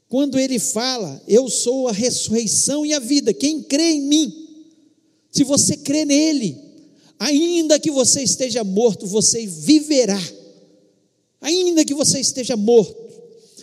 quando 0.08 0.38
ele 0.38 0.58
fala, 0.58 1.22
eu 1.26 1.48
sou 1.48 1.88
a 1.88 1.92
ressurreição 1.92 2.84
e 2.84 2.92
a 2.92 2.98
vida, 2.98 3.32
quem 3.32 3.62
crê 3.62 3.92
em 3.92 4.02
mim, 4.02 4.48
se 5.30 5.42
você 5.42 5.76
crê 5.76 6.04
nele, 6.04 6.56
Ainda 7.22 7.78
que 7.78 7.88
você 7.88 8.20
esteja 8.20 8.64
morto, 8.64 9.06
você 9.06 9.46
viverá. 9.46 10.20
Ainda 11.40 11.84
que 11.84 11.94
você 11.94 12.18
esteja 12.18 12.56
morto, 12.56 12.96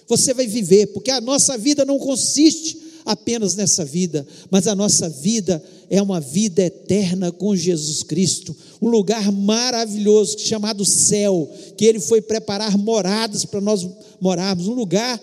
você 0.07 0.33
vai 0.33 0.47
viver, 0.47 0.87
porque 0.87 1.11
a 1.11 1.19
nossa 1.19 1.57
vida 1.57 1.83
não 1.83 1.99
consiste 1.99 2.77
apenas 3.05 3.55
nessa 3.55 3.83
vida, 3.83 4.25
mas 4.49 4.65
a 4.65 4.73
nossa 4.73 5.09
vida 5.09 5.61
é 5.89 6.01
uma 6.01 6.21
vida 6.21 6.61
eterna 6.61 7.33
com 7.33 7.53
Jesus 7.53 8.01
Cristo, 8.01 8.55
um 8.81 8.87
lugar 8.87 9.29
maravilhoso 9.29 10.39
chamado 10.39 10.85
céu, 10.85 11.51
que 11.75 11.83
Ele 11.83 11.99
foi 11.99 12.21
preparar 12.21 12.77
moradas 12.77 13.43
para 13.43 13.59
nós 13.59 13.85
morarmos, 14.21 14.67
um 14.67 14.73
lugar 14.73 15.21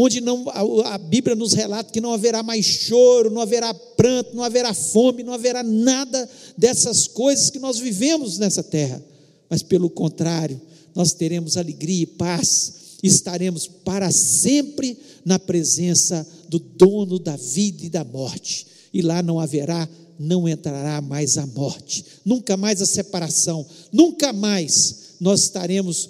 onde 0.00 0.20
não, 0.20 0.48
a, 0.50 0.94
a 0.94 0.98
Bíblia 0.98 1.34
nos 1.34 1.54
relata 1.54 1.90
que 1.90 2.00
não 2.00 2.12
haverá 2.12 2.40
mais 2.40 2.64
choro, 2.64 3.32
não 3.32 3.42
haverá 3.42 3.74
pranto, 3.74 4.30
não 4.32 4.44
haverá 4.44 4.72
fome, 4.72 5.24
não 5.24 5.32
haverá 5.32 5.60
nada 5.64 6.30
dessas 6.56 7.08
coisas 7.08 7.50
que 7.50 7.58
nós 7.58 7.80
vivemos 7.80 8.38
nessa 8.38 8.62
terra, 8.62 9.04
mas 9.50 9.60
pelo 9.60 9.90
contrário, 9.90 10.60
nós 10.94 11.12
teremos 11.12 11.56
alegria 11.56 12.04
e 12.04 12.06
paz, 12.06 12.74
estaremos 13.02 13.66
para 13.66 14.12
sempre 14.12 14.96
na 15.24 15.36
presença 15.36 16.24
do 16.48 16.60
dono 16.60 17.18
da 17.18 17.34
vida 17.34 17.84
e 17.84 17.90
da 17.90 18.04
morte, 18.04 18.68
e 18.94 19.02
lá 19.02 19.20
não 19.20 19.40
haverá, 19.40 19.88
não 20.16 20.48
entrará 20.48 21.00
mais 21.00 21.36
a 21.36 21.44
morte, 21.44 22.04
nunca 22.24 22.56
mais 22.56 22.80
a 22.80 22.86
separação, 22.86 23.66
nunca 23.92 24.32
mais 24.32 25.16
nós 25.18 25.42
estaremos 25.42 26.08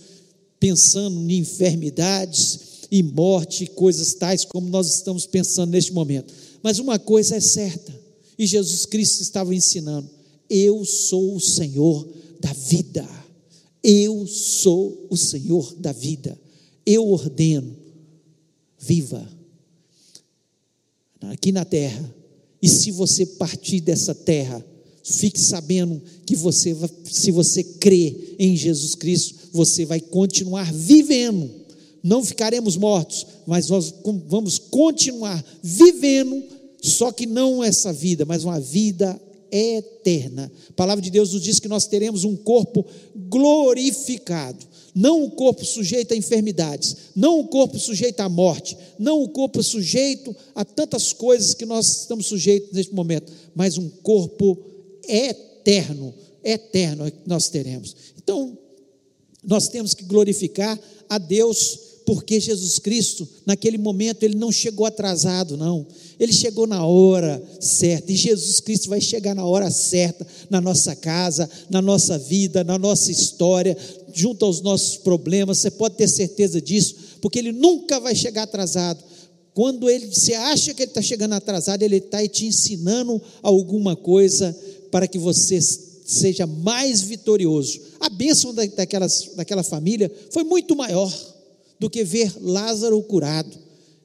pensando 0.60 1.18
em 1.30 1.38
enfermidades, 1.38 2.67
e 2.90 3.02
morte, 3.02 3.66
coisas 3.66 4.14
tais 4.14 4.44
como 4.44 4.68
nós 4.68 4.94
estamos 4.94 5.26
pensando 5.26 5.70
neste 5.70 5.92
momento. 5.92 6.32
Mas 6.62 6.78
uma 6.78 6.98
coisa 6.98 7.36
é 7.36 7.40
certa, 7.40 7.92
e 8.38 8.46
Jesus 8.46 8.86
Cristo 8.86 9.20
estava 9.22 9.54
ensinando: 9.54 10.08
eu 10.48 10.84
sou 10.84 11.36
o 11.36 11.40
Senhor 11.40 12.08
da 12.40 12.52
vida. 12.52 13.06
Eu 13.82 14.26
sou 14.26 15.06
o 15.10 15.16
Senhor 15.16 15.74
da 15.76 15.92
vida. 15.92 16.38
Eu 16.84 17.08
ordeno, 17.08 17.76
viva 18.78 19.28
aqui 21.20 21.52
na 21.52 21.64
terra. 21.64 22.14
E 22.60 22.68
se 22.68 22.90
você 22.90 23.24
partir 23.24 23.80
dessa 23.80 24.14
terra, 24.14 24.64
fique 25.04 25.38
sabendo 25.38 26.02
que 26.24 26.34
você, 26.34 26.74
se 27.04 27.30
você 27.30 27.62
crê 27.62 28.34
em 28.38 28.56
Jesus 28.56 28.94
Cristo, 28.94 29.34
você 29.52 29.84
vai 29.84 30.00
continuar 30.00 30.72
vivendo 30.72 31.50
não 32.02 32.24
ficaremos 32.24 32.76
mortos, 32.76 33.26
mas 33.46 33.68
nós 33.68 33.94
vamos 34.26 34.58
continuar 34.58 35.44
vivendo, 35.62 36.42
só 36.80 37.10
que 37.10 37.26
não 37.26 37.62
essa 37.62 37.92
vida, 37.92 38.24
mas 38.24 38.44
uma 38.44 38.60
vida 38.60 39.20
eterna. 39.50 40.50
A 40.68 40.72
palavra 40.72 41.02
de 41.02 41.10
Deus 41.10 41.32
nos 41.32 41.42
diz 41.42 41.58
que 41.58 41.68
nós 41.68 41.86
teremos 41.86 42.24
um 42.24 42.36
corpo 42.36 42.84
glorificado, 43.14 44.66
não 44.94 45.24
um 45.24 45.30
corpo 45.30 45.64
sujeito 45.64 46.12
a 46.12 46.16
enfermidades, 46.16 46.96
não 47.14 47.40
um 47.40 47.46
corpo 47.46 47.78
sujeito 47.78 48.20
à 48.20 48.28
morte, 48.28 48.76
não 48.98 49.22
um 49.22 49.28
corpo 49.28 49.62
sujeito 49.62 50.34
a 50.54 50.64
tantas 50.64 51.12
coisas 51.12 51.54
que 51.54 51.66
nós 51.66 52.00
estamos 52.00 52.26
sujeitos 52.26 52.72
neste 52.72 52.94
momento, 52.94 53.32
mas 53.54 53.78
um 53.78 53.88
corpo 53.88 54.58
eterno, 55.06 56.14
eterno 56.44 57.06
é 57.06 57.10
que 57.10 57.26
nós 57.26 57.48
teremos. 57.48 57.94
Então, 58.16 58.56
nós 59.42 59.68
temos 59.68 59.94
que 59.94 60.04
glorificar 60.04 60.78
a 61.08 61.16
Deus 61.16 61.87
porque 62.08 62.40
Jesus 62.40 62.78
Cristo, 62.78 63.28
naquele 63.44 63.76
momento, 63.76 64.22
ele 64.22 64.34
não 64.34 64.50
chegou 64.50 64.86
atrasado, 64.86 65.58
não. 65.58 65.86
Ele 66.18 66.32
chegou 66.32 66.66
na 66.66 66.82
hora 66.86 67.38
certa. 67.60 68.10
E 68.10 68.16
Jesus 68.16 68.60
Cristo 68.60 68.88
vai 68.88 68.98
chegar 68.98 69.34
na 69.34 69.44
hora 69.44 69.70
certa, 69.70 70.26
na 70.48 70.58
nossa 70.58 70.96
casa, 70.96 71.50
na 71.68 71.82
nossa 71.82 72.16
vida, 72.16 72.64
na 72.64 72.78
nossa 72.78 73.12
história, 73.12 73.76
junto 74.14 74.46
aos 74.46 74.62
nossos 74.62 74.96
problemas. 74.96 75.58
Você 75.58 75.70
pode 75.70 75.96
ter 75.96 76.08
certeza 76.08 76.62
disso, 76.62 76.96
porque 77.20 77.38
ele 77.38 77.52
nunca 77.52 78.00
vai 78.00 78.14
chegar 78.14 78.44
atrasado. 78.44 79.04
Quando 79.52 79.90
ele, 79.90 80.06
você 80.06 80.32
acha 80.32 80.72
que 80.72 80.84
ele 80.84 80.90
está 80.90 81.02
chegando 81.02 81.34
atrasado, 81.34 81.82
ele 81.82 81.98
está 81.98 82.26
te 82.26 82.46
ensinando 82.46 83.20
alguma 83.42 83.94
coisa 83.94 84.58
para 84.90 85.06
que 85.06 85.18
você 85.18 85.60
seja 85.60 86.46
mais 86.46 87.02
vitorioso. 87.02 87.78
A 88.00 88.08
bênção 88.08 88.54
daquelas, 88.54 89.32
daquela 89.36 89.62
família 89.62 90.10
foi 90.30 90.42
muito 90.42 90.74
maior 90.74 91.12
do 91.78 91.88
que 91.88 92.04
ver 92.04 92.32
Lázaro 92.40 93.02
curado. 93.02 93.56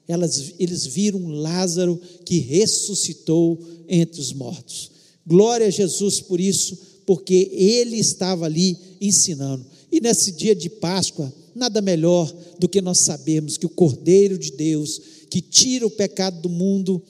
Elas, 0.08 0.54
eles 0.60 0.86
viram 0.86 1.28
Lázaro 1.28 2.00
que 2.26 2.40
ressuscitou 2.40 3.60
entre 3.88 4.20
os 4.20 4.34
mortos. 4.34 4.92
Glória 5.26 5.68
a 5.68 5.72
Jesus 5.72 6.20
por 6.20 6.40
isso, 6.40 6.78
porque 7.06 7.50
ele 7.54 7.98
estava 7.98 8.46
ali 8.46 8.78
ensinando. 9.00 9.66
E 9.92 10.02
nesse 10.02 10.32
dia 10.32 10.56
de 10.56 10.70
Páscoa, 10.70 11.34
nada 11.56 11.82
melhor 11.82 12.34
do 12.60 12.68
que 12.68 12.82
nós 12.82 13.00
sabermos 13.00 13.58
que 13.58 13.66
o 13.66 13.70
Cordeiro 13.70 14.38
de 14.38 14.52
Deus, 14.52 15.00
que 15.30 15.42
tira 15.42 15.86
o 15.86 15.92
pecado 15.92 16.42
do 16.42 16.50
mundo, 16.50 17.02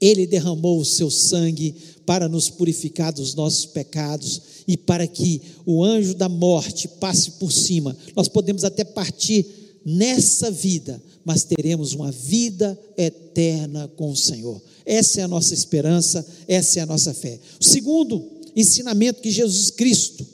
ele 0.00 0.26
derramou 0.26 0.78
o 0.78 0.84
seu 0.84 1.10
sangue 1.10 1.74
para 2.04 2.28
nos 2.28 2.48
purificar 2.48 3.12
dos 3.12 3.34
nossos 3.34 3.66
pecados 3.66 4.40
e 4.68 4.76
para 4.76 5.06
que 5.06 5.40
o 5.64 5.82
anjo 5.82 6.14
da 6.14 6.28
morte 6.28 6.86
passe 6.86 7.32
por 7.32 7.52
cima. 7.52 7.96
Nós 8.14 8.28
podemos 8.28 8.62
até 8.62 8.84
partir 8.84 9.65
nessa 9.86 10.50
vida, 10.50 11.00
mas 11.24 11.44
teremos 11.44 11.92
uma 11.92 12.10
vida 12.10 12.76
eterna 12.96 13.86
com 13.96 14.10
o 14.10 14.16
Senhor. 14.16 14.60
Essa 14.84 15.20
é 15.20 15.22
a 15.22 15.28
nossa 15.28 15.54
esperança, 15.54 16.26
essa 16.48 16.80
é 16.80 16.82
a 16.82 16.86
nossa 16.86 17.14
fé. 17.14 17.38
O 17.60 17.64
segundo 17.64 18.20
ensinamento 18.56 19.22
que 19.22 19.30
Jesus 19.30 19.70
Cristo 19.70 20.26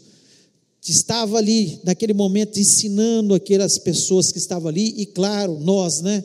estava 0.88 1.36
ali 1.36 1.78
naquele 1.84 2.14
momento 2.14 2.58
ensinando 2.58 3.34
aquelas 3.34 3.76
pessoas 3.76 4.32
que 4.32 4.38
estavam 4.38 4.68
ali 4.68 4.94
e 4.96 5.04
claro, 5.04 5.60
nós, 5.60 6.00
né? 6.00 6.24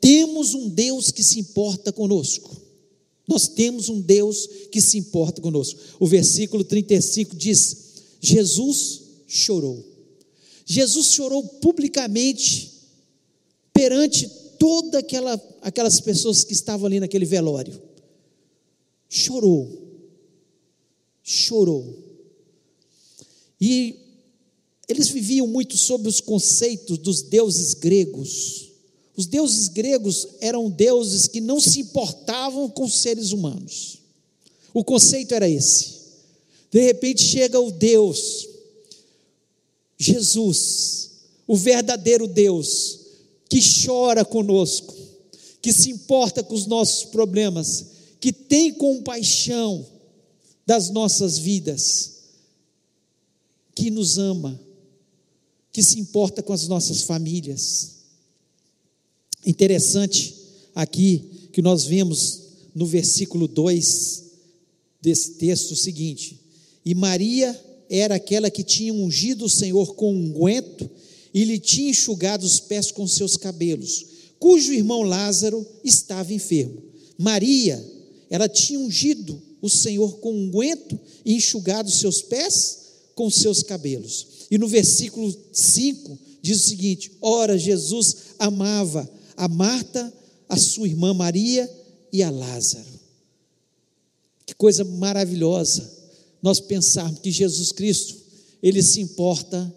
Temos 0.00 0.54
um 0.54 0.68
Deus 0.68 1.10
que 1.10 1.24
se 1.24 1.40
importa 1.40 1.92
conosco. 1.92 2.56
Nós 3.26 3.48
temos 3.48 3.88
um 3.88 4.00
Deus 4.00 4.48
que 4.70 4.80
se 4.80 4.96
importa 4.96 5.42
conosco. 5.42 5.80
O 5.98 6.06
versículo 6.06 6.62
35 6.62 7.34
diz: 7.34 7.76
Jesus 8.20 9.00
chorou. 9.26 9.97
Jesus 10.70 11.14
chorou 11.14 11.42
publicamente 11.42 12.70
perante 13.72 14.28
toda 14.58 14.98
aquela, 14.98 15.40
aquelas 15.62 15.98
pessoas 15.98 16.44
que 16.44 16.52
estavam 16.52 16.84
ali 16.84 17.00
naquele 17.00 17.24
velório. 17.24 17.80
Chorou. 19.08 19.66
Chorou. 21.22 21.96
E 23.58 23.96
eles 24.86 25.08
viviam 25.08 25.46
muito 25.46 25.74
sob 25.74 26.06
os 26.06 26.20
conceitos 26.20 26.98
dos 26.98 27.22
deuses 27.22 27.72
gregos. 27.72 28.68
Os 29.16 29.24
deuses 29.24 29.68
gregos 29.68 30.28
eram 30.38 30.68
deuses 30.68 31.26
que 31.26 31.40
não 31.40 31.58
se 31.60 31.80
importavam 31.80 32.68
com 32.68 32.84
os 32.84 33.00
seres 33.00 33.32
humanos. 33.32 34.00
O 34.74 34.84
conceito 34.84 35.32
era 35.32 35.48
esse. 35.48 35.96
De 36.70 36.82
repente 36.82 37.22
chega 37.22 37.58
o 37.58 37.70
Deus 37.72 38.47
Jesus, 39.98 41.10
o 41.46 41.56
verdadeiro 41.56 42.28
Deus, 42.28 43.00
que 43.48 43.58
chora 43.84 44.24
conosco, 44.24 44.94
que 45.60 45.72
se 45.72 45.90
importa 45.90 46.42
com 46.42 46.54
os 46.54 46.66
nossos 46.66 47.06
problemas, 47.06 47.86
que 48.20 48.32
tem 48.32 48.72
compaixão 48.72 49.84
das 50.64 50.90
nossas 50.90 51.38
vidas, 51.38 52.12
que 53.74 53.90
nos 53.90 54.18
ama, 54.18 54.60
que 55.72 55.82
se 55.82 55.98
importa 55.98 56.42
com 56.42 56.52
as 56.52 56.68
nossas 56.68 57.02
famílias. 57.02 57.96
Interessante 59.44 60.34
aqui 60.74 61.48
que 61.52 61.62
nós 61.62 61.84
vemos 61.84 62.42
no 62.74 62.86
versículo 62.86 63.48
2 63.48 64.24
desse 65.00 65.32
texto 65.32 65.72
o 65.72 65.76
seguinte: 65.76 66.40
E 66.84 66.94
Maria 66.94 67.58
era 67.88 68.16
aquela 68.16 68.50
que 68.50 68.62
tinha 68.62 68.92
ungido 68.92 69.46
o 69.46 69.50
Senhor 69.50 69.94
com 69.94 70.12
unguento 70.12 70.88
e 71.32 71.44
lhe 71.44 71.58
tinha 71.58 71.90
enxugado 71.90 72.44
os 72.44 72.60
pés 72.60 72.90
com 72.90 73.06
seus 73.06 73.36
cabelos, 73.36 74.06
cujo 74.38 74.72
irmão 74.72 75.02
Lázaro 75.02 75.66
estava 75.84 76.32
enfermo. 76.32 76.82
Maria, 77.16 77.84
ela 78.30 78.48
tinha 78.48 78.78
ungido 78.78 79.40
o 79.60 79.68
Senhor 79.68 80.18
com 80.18 80.32
unguento 80.32 80.98
e 81.24 81.34
enxugado 81.34 81.90
seus 81.90 82.22
pés 82.22 82.78
com 83.14 83.28
seus 83.30 83.62
cabelos. 83.62 84.46
E 84.50 84.58
no 84.58 84.68
versículo 84.68 85.34
5 85.52 86.18
diz 86.40 86.64
o 86.64 86.68
seguinte: 86.68 87.12
Ora, 87.20 87.58
Jesus 87.58 88.16
amava 88.38 89.08
a 89.36 89.48
Marta, 89.48 90.12
a 90.48 90.56
sua 90.56 90.86
irmã 90.86 91.12
Maria 91.12 91.68
e 92.12 92.22
a 92.22 92.30
Lázaro. 92.30 92.98
Que 94.46 94.54
coisa 94.54 94.84
maravilhosa 94.84 95.97
nós 96.42 96.60
pensarmos 96.60 97.20
que 97.20 97.30
Jesus 97.30 97.72
Cristo, 97.72 98.16
ele 98.62 98.82
se 98.82 99.00
importa 99.00 99.72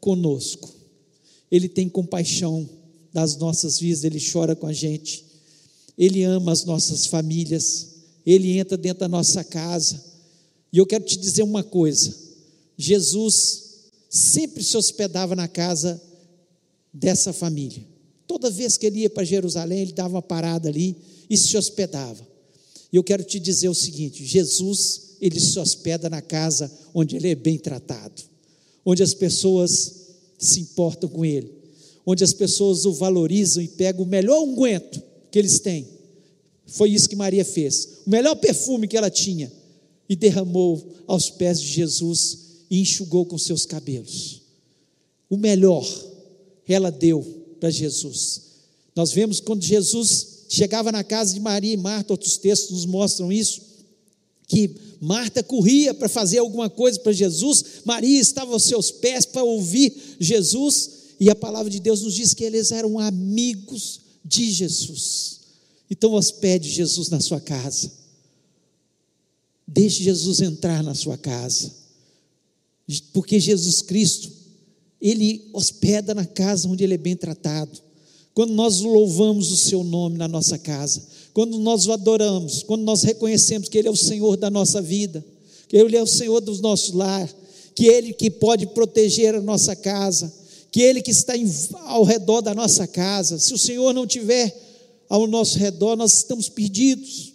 conosco. 0.00 0.74
Ele 1.50 1.68
tem 1.68 1.88
compaixão 1.88 2.68
das 3.12 3.36
nossas 3.36 3.78
vidas, 3.78 4.04
ele 4.04 4.20
chora 4.20 4.54
com 4.54 4.66
a 4.66 4.72
gente. 4.72 5.24
Ele 5.96 6.22
ama 6.22 6.52
as 6.52 6.64
nossas 6.64 7.06
famílias. 7.06 7.88
Ele 8.24 8.58
entra 8.58 8.76
dentro 8.76 9.00
da 9.00 9.08
nossa 9.08 9.42
casa. 9.42 10.02
E 10.72 10.78
eu 10.78 10.86
quero 10.86 11.04
te 11.04 11.16
dizer 11.16 11.42
uma 11.42 11.62
coisa: 11.62 12.14
Jesus 12.76 13.64
sempre 14.08 14.62
se 14.62 14.76
hospedava 14.76 15.34
na 15.34 15.48
casa 15.48 16.00
dessa 16.92 17.32
família. 17.32 17.82
Toda 18.26 18.50
vez 18.50 18.76
que 18.76 18.86
ele 18.86 19.00
ia 19.00 19.10
para 19.10 19.24
Jerusalém, 19.24 19.80
ele 19.80 19.92
dava 19.92 20.14
uma 20.14 20.22
parada 20.22 20.68
ali 20.68 20.96
e 21.30 21.36
se 21.36 21.56
hospedava. 21.56 22.26
E 22.92 22.96
eu 22.96 23.04
quero 23.04 23.22
te 23.22 23.38
dizer 23.38 23.68
o 23.68 23.74
seguinte: 23.74 24.24
Jesus 24.24 25.05
ele 25.20 25.40
se 25.40 25.58
hospeda 25.58 26.08
na 26.10 26.20
casa 26.20 26.70
onde 26.94 27.16
ele 27.16 27.28
é 27.28 27.34
bem 27.34 27.58
tratado, 27.58 28.22
onde 28.84 29.02
as 29.02 29.14
pessoas 29.14 30.06
se 30.38 30.60
importam 30.60 31.08
com 31.08 31.24
ele, 31.24 31.52
onde 32.04 32.22
as 32.22 32.32
pessoas 32.32 32.84
o 32.84 32.92
valorizam 32.92 33.62
e 33.62 33.68
pegam 33.68 34.04
o 34.04 34.08
melhor 34.08 34.42
unguento 34.42 35.02
que 35.30 35.38
eles 35.38 35.58
têm. 35.58 35.86
Foi 36.66 36.90
isso 36.90 37.08
que 37.08 37.16
Maria 37.16 37.44
fez, 37.44 38.00
o 38.06 38.10
melhor 38.10 38.34
perfume 38.36 38.88
que 38.88 38.96
ela 38.96 39.10
tinha, 39.10 39.52
e 40.08 40.14
derramou 40.14 40.94
aos 41.06 41.30
pés 41.30 41.60
de 41.60 41.68
Jesus 41.68 42.38
e 42.70 42.80
enxugou 42.80 43.26
com 43.26 43.36
seus 43.38 43.66
cabelos. 43.66 44.42
O 45.28 45.36
melhor 45.36 45.86
ela 46.66 46.90
deu 46.90 47.22
para 47.58 47.70
Jesus. 47.70 48.42
Nós 48.94 49.12
vemos 49.12 49.40
quando 49.40 49.62
Jesus 49.62 50.44
chegava 50.48 50.92
na 50.92 51.04
casa 51.04 51.34
de 51.34 51.40
Maria 51.40 51.72
e 51.72 51.76
Marta, 51.76 52.12
outros 52.12 52.36
textos 52.36 52.70
nos 52.70 52.86
mostram 52.86 53.32
isso, 53.32 53.60
que 54.46 54.76
Marta 55.00 55.42
corria 55.42 55.92
para 55.92 56.08
fazer 56.08 56.38
alguma 56.38 56.70
coisa 56.70 56.98
para 57.00 57.12
Jesus, 57.12 57.64
Maria 57.84 58.20
estava 58.20 58.52
aos 58.52 58.64
seus 58.64 58.90
pés 58.90 59.26
para 59.26 59.42
ouvir 59.42 59.92
Jesus, 60.20 60.90
e 61.18 61.28
a 61.28 61.34
palavra 61.34 61.70
de 61.70 61.80
Deus 61.80 62.02
nos 62.02 62.14
diz 62.14 62.32
que 62.32 62.44
eles 62.44 62.70
eram 62.70 62.98
amigos 62.98 64.00
de 64.24 64.50
Jesus. 64.50 65.40
Então, 65.90 66.14
hospede 66.14 66.68
Jesus 66.68 67.08
na 67.08 67.20
sua 67.20 67.40
casa, 67.40 67.90
deixe 69.66 70.02
Jesus 70.02 70.40
entrar 70.40 70.82
na 70.82 70.94
sua 70.94 71.16
casa, 71.16 71.72
porque 73.12 73.40
Jesus 73.40 73.82
Cristo, 73.82 74.30
Ele 75.00 75.48
hospeda 75.52 76.14
na 76.14 76.24
casa 76.24 76.68
onde 76.68 76.84
Ele 76.84 76.94
é 76.94 76.98
bem 76.98 77.16
tratado. 77.16 77.80
Quando 78.32 78.52
nós 78.52 78.80
louvamos 78.80 79.50
o 79.50 79.56
Seu 79.56 79.82
nome 79.82 80.18
na 80.18 80.28
nossa 80.28 80.58
casa, 80.58 81.02
quando 81.36 81.58
nós 81.58 81.84
o 81.84 81.92
adoramos, 81.92 82.62
quando 82.62 82.80
nós 82.80 83.02
reconhecemos 83.02 83.68
que 83.68 83.76
Ele 83.76 83.88
é 83.88 83.90
o 83.90 83.94
Senhor 83.94 84.38
da 84.38 84.48
nossa 84.48 84.80
vida, 84.80 85.22
que 85.68 85.76
Ele 85.76 85.94
é 85.94 86.02
o 86.02 86.06
Senhor 86.06 86.40
do 86.40 86.56
nosso 86.62 86.96
lar, 86.96 87.30
que 87.74 87.88
Ele 87.88 88.14
que 88.14 88.30
pode 88.30 88.68
proteger 88.68 89.34
a 89.34 89.40
nossa 89.42 89.76
casa, 89.76 90.32
que 90.72 90.80
Ele 90.80 91.02
que 91.02 91.10
está 91.10 91.34
ao 91.88 92.04
redor 92.04 92.40
da 92.40 92.54
nossa 92.54 92.86
casa. 92.86 93.38
Se 93.38 93.52
o 93.52 93.58
Senhor 93.58 93.92
não 93.92 94.06
tiver 94.06 94.50
ao 95.10 95.26
nosso 95.26 95.58
redor, 95.58 95.94
nós 95.94 96.14
estamos 96.14 96.48
perdidos. 96.48 97.34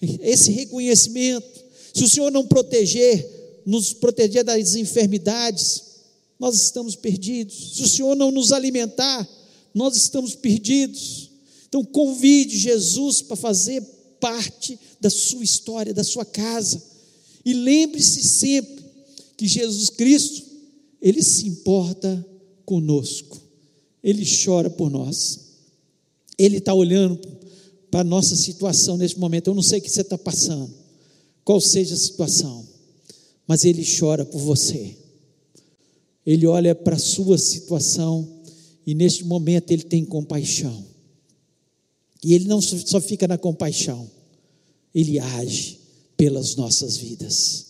Esse 0.00 0.50
reconhecimento, 0.50 1.62
se 1.92 2.02
o 2.02 2.08
Senhor 2.08 2.30
não 2.30 2.46
proteger, 2.46 3.60
nos 3.66 3.92
proteger 3.92 4.44
das 4.44 4.76
enfermidades, 4.76 5.82
nós 6.38 6.54
estamos 6.54 6.96
perdidos. 6.96 7.76
Se 7.76 7.82
o 7.82 7.88
Senhor 7.88 8.16
não 8.16 8.30
nos 8.30 8.50
alimentar, 8.50 9.28
nós 9.74 9.94
estamos 9.94 10.34
perdidos. 10.34 11.29
Então, 11.70 11.84
convide 11.84 12.58
Jesus 12.58 13.22
para 13.22 13.36
fazer 13.36 13.80
parte 14.18 14.78
da 15.00 15.08
sua 15.08 15.44
história, 15.44 15.94
da 15.94 16.02
sua 16.04 16.24
casa. 16.24 16.82
E 17.44 17.54
lembre-se 17.54 18.22
sempre 18.22 18.84
que 19.36 19.46
Jesus 19.46 19.88
Cristo, 19.88 20.42
ele 21.00 21.22
se 21.22 21.46
importa 21.46 22.26
conosco. 22.66 23.40
Ele 24.02 24.26
chora 24.26 24.68
por 24.68 24.90
nós. 24.90 25.38
Ele 26.36 26.58
está 26.58 26.74
olhando 26.74 27.18
para 27.90 28.00
a 28.00 28.04
nossa 28.04 28.34
situação 28.34 28.96
neste 28.96 29.18
momento. 29.18 29.48
Eu 29.48 29.54
não 29.54 29.62
sei 29.62 29.78
o 29.78 29.82
que 29.82 29.90
você 29.90 30.00
está 30.00 30.18
passando, 30.18 30.72
qual 31.44 31.60
seja 31.60 31.94
a 31.94 31.98
situação, 31.98 32.66
mas 33.46 33.64
Ele 33.64 33.84
chora 33.84 34.24
por 34.24 34.38
você. 34.38 34.96
Ele 36.24 36.46
olha 36.46 36.74
para 36.74 36.96
a 36.96 36.98
sua 36.98 37.36
situação 37.38 38.28
e 38.86 38.94
neste 38.94 39.24
momento 39.24 39.70
Ele 39.70 39.82
tem 39.82 40.04
compaixão. 40.04 40.89
E 42.22 42.34
Ele 42.34 42.46
não 42.46 42.60
só 42.60 43.00
fica 43.00 43.26
na 43.26 43.38
compaixão, 43.38 44.10
Ele 44.94 45.18
age 45.18 45.80
pelas 46.16 46.54
nossas 46.56 46.96
vidas. 46.96 47.66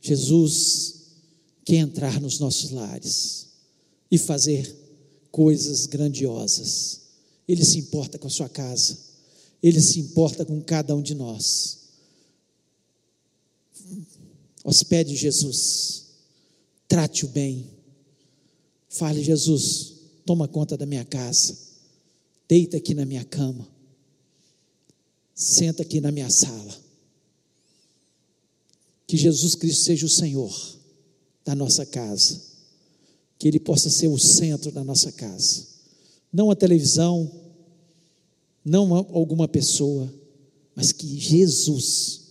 Jesus 0.00 0.94
quer 1.64 1.76
entrar 1.76 2.20
nos 2.20 2.38
nossos 2.38 2.70
lares 2.70 3.46
e 4.10 4.18
fazer 4.18 4.76
coisas 5.30 5.86
grandiosas. 5.86 7.00
Ele 7.48 7.64
se 7.64 7.78
importa 7.78 8.18
com 8.18 8.26
a 8.26 8.30
sua 8.30 8.48
casa, 8.48 8.98
ele 9.62 9.80
se 9.80 9.98
importa 9.98 10.44
com 10.44 10.60
cada 10.60 10.94
um 10.94 11.02
de 11.02 11.14
nós. 11.14 11.78
Hospede 14.62 15.16
Jesus, 15.16 16.04
trate-o 16.86 17.28
bem. 17.28 17.66
Fale, 18.88 19.24
Jesus, 19.24 19.94
toma 20.24 20.46
conta 20.46 20.76
da 20.76 20.86
minha 20.86 21.04
casa, 21.04 21.56
deita 22.48 22.76
aqui 22.76 22.94
na 22.94 23.04
minha 23.04 23.24
cama, 23.24 23.68
senta 25.34 25.82
aqui 25.82 26.00
na 26.00 26.12
minha 26.12 26.30
sala. 26.30 26.84
Que 29.06 29.16
Jesus 29.16 29.54
Cristo 29.54 29.84
seja 29.84 30.06
o 30.06 30.10
Senhor 30.10 30.54
da 31.44 31.54
nossa 31.54 31.84
casa, 31.84 32.40
que 33.38 33.46
Ele 33.46 33.60
possa 33.60 33.90
ser 33.90 34.08
o 34.08 34.18
centro 34.18 34.70
da 34.72 34.82
nossa 34.82 35.12
casa, 35.12 35.66
não 36.32 36.50
a 36.50 36.56
televisão, 36.56 37.30
não 38.64 38.94
alguma 38.94 39.46
pessoa, 39.46 40.12
mas 40.74 40.90
que 40.90 41.18
Jesus 41.18 42.22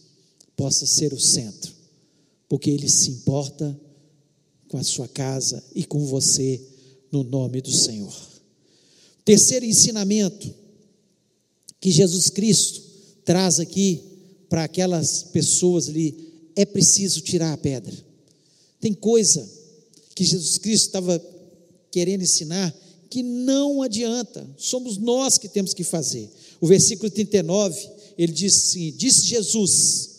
possa 0.55 0.85
ser 0.85 1.13
o 1.13 1.19
centro, 1.19 1.73
porque 2.49 2.69
Ele 2.69 2.89
se 2.89 3.11
importa 3.11 3.79
com 4.67 4.77
a 4.77 4.83
sua 4.83 5.07
casa 5.07 5.63
e 5.75 5.85
com 5.85 6.05
você, 6.05 6.59
no 7.11 7.23
nome 7.23 7.61
do 7.61 7.71
Senhor. 7.71 8.32
Terceiro 9.25 9.65
ensinamento 9.65 10.53
que 11.79 11.91
Jesus 11.91 12.29
Cristo 12.29 12.81
traz 13.25 13.59
aqui 13.59 14.01
para 14.49 14.65
aquelas 14.65 15.23
pessoas 15.23 15.89
ali, 15.89 16.15
é 16.55 16.65
preciso 16.65 17.21
tirar 17.21 17.53
a 17.53 17.57
pedra. 17.57 17.93
Tem 18.79 18.93
coisa 18.93 19.49
que 20.13 20.23
Jesus 20.23 20.57
Cristo 20.57 20.85
estava 20.85 21.21
querendo 21.89 22.21
ensinar 22.21 22.73
que 23.09 23.21
não 23.21 23.83
adianta, 23.83 24.49
somos 24.57 24.97
nós 24.97 25.37
que 25.37 25.47
temos 25.47 25.73
que 25.73 25.83
fazer. 25.83 26.29
O 26.59 26.65
versículo 26.65 27.11
39, 27.11 27.89
ele 28.17 28.33
diz 28.33 28.55
assim: 28.55 28.91
Disse 28.91 29.25
Jesus: 29.27 30.09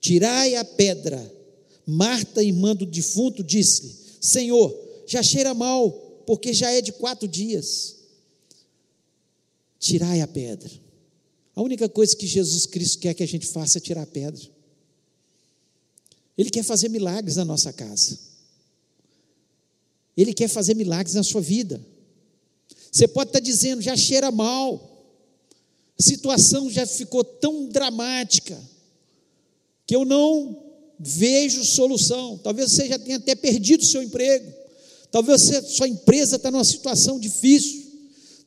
Tirai 0.00 0.54
a 0.54 0.64
pedra. 0.64 1.34
Marta, 1.84 2.42
irmã 2.42 2.74
do 2.74 2.86
defunto, 2.86 3.44
disse-lhe: 3.44 3.94
Senhor, 4.18 4.74
já 5.06 5.22
cheira 5.22 5.52
mal, 5.52 5.90
porque 6.26 6.54
já 6.54 6.70
é 6.70 6.80
de 6.80 6.92
quatro 6.92 7.28
dias. 7.28 7.95
Tirai 9.78 10.20
a 10.20 10.26
pedra. 10.26 10.70
A 11.54 11.62
única 11.62 11.88
coisa 11.88 12.14
que 12.14 12.26
Jesus 12.26 12.66
Cristo 12.66 12.98
quer 12.98 13.14
que 13.14 13.22
a 13.22 13.28
gente 13.28 13.46
faça 13.46 13.78
é 13.78 13.80
tirar 13.80 14.02
a 14.02 14.06
pedra. 14.06 14.42
Ele 16.36 16.50
quer 16.50 16.62
fazer 16.62 16.88
milagres 16.88 17.36
na 17.36 17.44
nossa 17.44 17.72
casa. 17.72 18.18
Ele 20.16 20.34
quer 20.34 20.48
fazer 20.48 20.74
milagres 20.74 21.14
na 21.14 21.22
sua 21.22 21.40
vida. 21.40 21.84
Você 22.90 23.06
pode 23.06 23.28
estar 23.28 23.40
dizendo, 23.40 23.82
já 23.82 23.96
cheira 23.96 24.30
mal, 24.30 24.96
a 25.98 26.02
situação 26.02 26.70
já 26.70 26.86
ficou 26.86 27.24
tão 27.24 27.68
dramática, 27.68 28.58
que 29.86 29.94
eu 29.94 30.04
não 30.04 30.62
vejo 30.98 31.64
solução. 31.64 32.38
Talvez 32.38 32.72
você 32.72 32.88
já 32.88 32.98
tenha 32.98 33.16
até 33.16 33.34
perdido 33.34 33.82
o 33.82 33.86
seu 33.86 34.02
emprego, 34.02 34.52
talvez 35.10 35.42
você, 35.42 35.62
sua 35.62 35.88
empresa 35.88 36.36
está 36.36 36.50
numa 36.50 36.64
situação 36.64 37.18
difícil, 37.18 37.85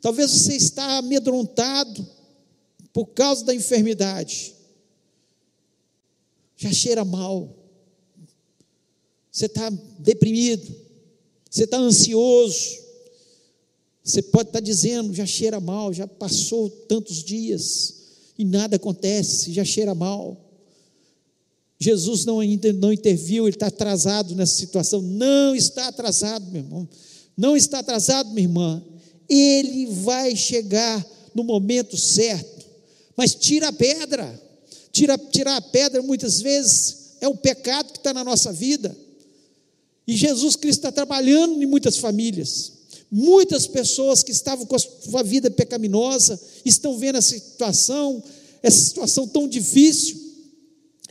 talvez 0.01 0.31
você 0.31 0.55
está 0.55 0.97
amedrontado 0.97 2.07
por 2.93 3.07
causa 3.07 3.45
da 3.45 3.53
enfermidade. 3.53 4.55
Já 6.57 6.71
cheira 6.71 7.05
mal, 7.05 7.55
você 9.31 9.45
está 9.45 9.69
deprimido, 9.99 10.75
você 11.49 11.63
está 11.63 11.77
ansioso, 11.77 12.79
você 14.03 14.21
pode 14.21 14.49
estar 14.49 14.59
dizendo, 14.59 15.13
já 15.13 15.25
cheira 15.25 15.59
mal, 15.59 15.93
já 15.93 16.07
passou 16.07 16.69
tantos 16.69 17.23
dias 17.23 17.95
e 18.37 18.43
nada 18.43 18.75
acontece, 18.75 19.53
já 19.53 19.63
cheira 19.63 19.93
mal. 19.93 20.45
Jesus 21.79 22.25
não 22.25 22.39
ainda 22.41 22.73
não 22.73 22.91
interviu, 22.91 23.47
ele 23.47 23.55
está 23.55 23.67
atrasado 23.67 24.35
nessa 24.35 24.55
situação. 24.55 25.01
Não 25.01 25.55
está 25.55 25.87
atrasado, 25.87 26.51
meu 26.51 26.61
irmão. 26.61 26.89
Não 27.37 27.55
está 27.55 27.79
atrasado, 27.79 28.31
minha 28.31 28.45
irmã. 28.47 28.83
Ele 29.29 29.85
vai 29.87 30.35
chegar 30.35 31.05
no 31.35 31.43
momento 31.43 31.95
certo. 31.95 32.65
Mas 33.15 33.35
tira 33.35 33.67
a 33.67 33.73
pedra. 33.73 34.41
Tira, 34.91 35.17
tirar 35.17 35.57
a 35.57 35.61
pedra 35.61 36.01
muitas 36.01 36.41
vezes 36.41 36.99
é 37.21 37.27
um 37.27 37.35
pecado 37.35 37.91
que 37.91 37.99
está 37.99 38.13
na 38.13 38.23
nossa 38.23 38.51
vida. 38.51 38.95
E 40.07 40.15
Jesus 40.15 40.55
Cristo 40.55 40.79
está 40.79 40.91
trabalhando 40.91 41.61
em 41.61 41.65
muitas 41.65 41.97
famílias. 41.97 42.73
Muitas 43.11 43.67
pessoas 43.67 44.23
que 44.23 44.31
estavam 44.31 44.65
com 44.65 44.75
a 44.75 44.79
sua 44.79 45.23
vida 45.23 45.49
pecaminosa 45.49 46.39
estão 46.63 46.97
vendo 46.97 47.17
essa 47.17 47.29
situação, 47.29 48.23
essa 48.61 48.79
situação 48.79 49.27
tão 49.27 49.47
difícil. 49.47 50.17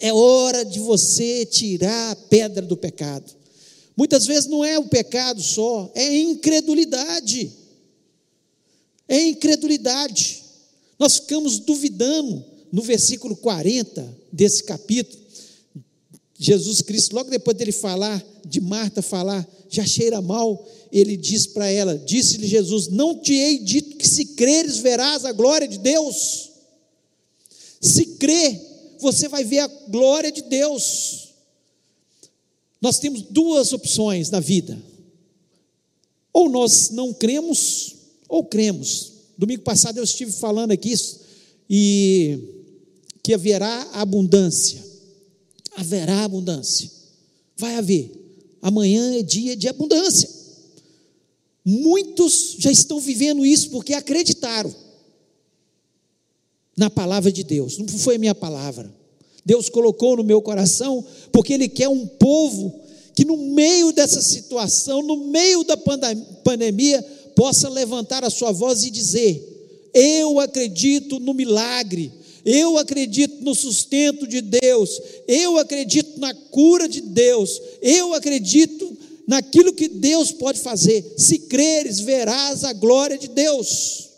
É 0.01 0.13
hora 0.13 0.65
de 0.65 0.79
você 0.79 1.45
tirar 1.45 2.13
a 2.13 2.17
pedra 2.17 2.65
do 2.65 2.77
pecado. 2.77 3.37
Muitas 3.97 4.27
vezes 4.27 4.49
não 4.49 4.65
é 4.65 4.79
o 4.79 4.89
pecado 4.89 5.43
só, 5.43 5.91
é 5.95 6.17
incredulidade. 6.19 7.51
É 9.09 9.27
incredulidade. 9.27 10.43
Nós 10.99 11.17
ficamos 11.17 11.59
duvidando 11.59 12.45
no 12.71 12.83
versículo 12.83 13.35
40 13.37 14.17
desse 14.31 14.63
capítulo. 14.63 15.23
Jesus 16.39 16.83
Cristo, 16.83 17.17
logo 17.17 17.31
depois 17.31 17.57
dele 17.57 17.73
falar, 17.73 18.25
de 18.45 18.61
Marta 18.61 19.03
falar, 19.03 19.47
já 19.69 19.85
cheira 19.85 20.23
mal, 20.23 20.67
ele 20.93 21.17
diz 21.17 21.47
para 21.47 21.69
ela: 21.69 21.99
Disse-lhe 21.99 22.47
Jesus: 22.47 22.89
Não 22.89 23.19
te 23.19 23.35
hei 23.35 23.59
dito 23.59 23.97
que 23.97 24.07
se 24.07 24.25
creres 24.27 24.79
verás 24.79 25.25
a 25.25 25.33
glória 25.33 25.67
de 25.67 25.79
Deus. 25.79 26.51
Se 27.81 28.07
crê, 28.17 28.61
você 28.99 29.29
vai 29.29 29.45
ver 29.45 29.61
a 29.61 29.67
glória 29.67 30.31
de 30.31 30.43
Deus. 30.43 31.29
Nós 32.81 32.99
temos 32.99 33.23
duas 33.23 33.73
opções 33.73 34.31
na 34.31 34.41
vida: 34.41 34.81
ou 36.33 36.49
nós 36.49 36.91
não 36.91 37.13
cremos, 37.13 37.97
ou 38.29 38.45
cremos. 38.45 39.13
Domingo 39.37 39.63
passado 39.63 39.99
eu 39.99 40.05
estive 40.05 40.33
falando 40.33 40.73
aqui 40.73 40.95
e 41.71 42.39
que 43.23 43.33
haverá 43.33 43.89
abundância. 43.93 44.85
Haverá 45.77 46.25
abundância. 46.25 46.91
Vai 47.57 47.77
haver. 47.77 48.11
Amanhã 48.61 49.19
é 49.19 49.23
dia 49.23 49.57
de 49.57 49.69
abundância. 49.69 50.29
Muitos 51.65 52.57
já 52.59 52.71
estão 52.71 52.99
vivendo 52.99 53.45
isso 53.45 53.71
porque 53.71 53.95
acreditaram 53.95 54.75
na 56.77 56.89
palavra 56.89 57.31
de 57.31 57.45
Deus. 57.45 57.79
Não 57.79 57.87
foi 57.87 58.17
a 58.17 58.19
minha 58.19 58.35
palavra. 58.35 58.93
Deus 59.45 59.69
colocou 59.69 60.17
no 60.17 60.25
meu 60.25 60.43
coração 60.43 61.05
porque 61.33 61.53
Ele 61.53 61.69
quer 61.69 61.89
um 61.89 62.07
povo 62.07 62.81
que, 63.15 63.25
no 63.25 63.37
meio 63.37 63.93
dessa 63.93 64.23
situação, 64.23 65.03
no 65.03 65.17
meio 65.27 65.65
da 65.65 65.77
pandemia, 65.77 67.05
possa 67.39 67.69
levantar 67.69 68.25
a 68.25 68.31
sua 68.31 68.51
voz 68.51 68.83
e 68.83 68.91
dizer: 68.91 69.89
Eu 69.95 70.41
acredito 70.41 71.21
no 71.21 71.33
milagre, 71.33 72.11
eu 72.45 72.77
acredito 72.77 73.45
no 73.45 73.55
sustento 73.55 74.27
de 74.27 74.41
Deus, 74.41 75.01
eu 75.29 75.57
acredito 75.57 76.19
na 76.19 76.35
cura 76.35 76.89
de 76.89 77.01
Deus, 77.01 77.63
eu 77.81 78.13
acredito 78.13 78.99
naquilo 79.25 79.73
que 79.73 79.87
Deus 79.87 80.33
pode 80.33 80.59
fazer. 80.59 81.15
Se 81.17 81.39
creres, 81.39 82.01
verás 82.01 82.65
a 82.65 82.73
glória 82.73 83.17
de 83.17 83.29
Deus. 83.29 84.09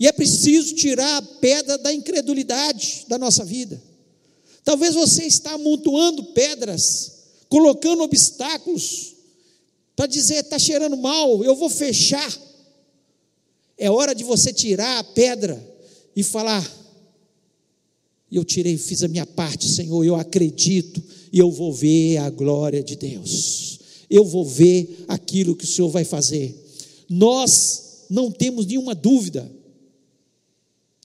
E 0.00 0.08
é 0.08 0.12
preciso 0.12 0.74
tirar 0.74 1.18
a 1.18 1.22
pedra 1.22 1.76
da 1.76 1.92
incredulidade 1.92 3.04
da 3.08 3.18
nossa 3.18 3.44
vida. 3.44 3.80
Talvez 4.64 4.94
você 4.94 5.24
está 5.24 5.52
amontoando 5.52 6.24
pedras, 6.32 7.12
colocando 7.50 8.02
obstáculos, 8.02 9.13
para 9.96 10.06
dizer, 10.06 10.36
está 10.36 10.58
cheirando 10.58 10.96
mal, 10.96 11.44
eu 11.44 11.54
vou 11.54 11.70
fechar. 11.70 12.32
É 13.76 13.90
hora 13.90 14.14
de 14.14 14.24
você 14.24 14.52
tirar 14.52 14.98
a 14.98 15.04
pedra 15.04 15.62
e 16.14 16.22
falar: 16.22 16.68
eu 18.30 18.44
tirei, 18.44 18.76
fiz 18.76 19.02
a 19.02 19.08
minha 19.08 19.26
parte, 19.26 19.68
Senhor, 19.68 20.04
eu 20.04 20.16
acredito 20.16 21.02
e 21.32 21.38
eu 21.38 21.50
vou 21.50 21.72
ver 21.72 22.18
a 22.18 22.30
glória 22.30 22.82
de 22.82 22.96
Deus. 22.96 23.78
Eu 24.10 24.24
vou 24.24 24.44
ver 24.44 25.04
aquilo 25.08 25.56
que 25.56 25.64
o 25.64 25.68
Senhor 25.68 25.88
vai 25.88 26.04
fazer. 26.04 26.54
nós 27.08 27.82
não 28.10 28.30
temos 28.30 28.66
nenhuma 28.66 28.94
dúvida 28.94 29.50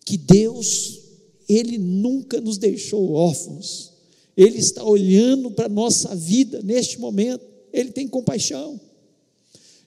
que 0.06 0.18
Deus, 0.18 1.00
Ele 1.48 1.78
nunca 1.78 2.42
nos 2.42 2.58
deixou 2.58 3.14
órfãos. 3.14 3.94
Ele 4.36 4.58
está 4.58 4.84
olhando 4.84 5.52
para 5.52 5.66
a 5.66 5.70
nossa 5.70 6.16
vida 6.16 6.62
neste 6.64 7.00
momento, 7.00 7.46
Ele 7.72 7.92
tem 7.92 8.08
compaixão. 8.08 8.80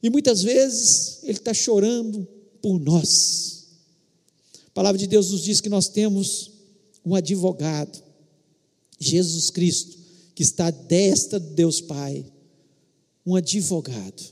E 0.02 0.10
muitas 0.10 0.42
vezes 0.42 1.20
Ele 1.22 1.38
está 1.38 1.54
chorando 1.54 2.26
por 2.60 2.78
nós. 2.78 3.66
A 4.66 4.70
palavra 4.70 4.98
de 4.98 5.06
Deus 5.06 5.30
nos 5.30 5.42
diz 5.42 5.60
que 5.60 5.68
nós 5.68 5.88
temos 5.88 6.50
um 7.04 7.14
advogado, 7.14 8.02
Jesus 8.98 9.50
Cristo, 9.50 9.98
que 10.34 10.42
está 10.42 10.66
à 10.66 10.70
destra 10.70 11.38
de 11.38 11.50
Deus 11.50 11.80
Pai, 11.80 12.24
um 13.24 13.36
advogado, 13.36 14.22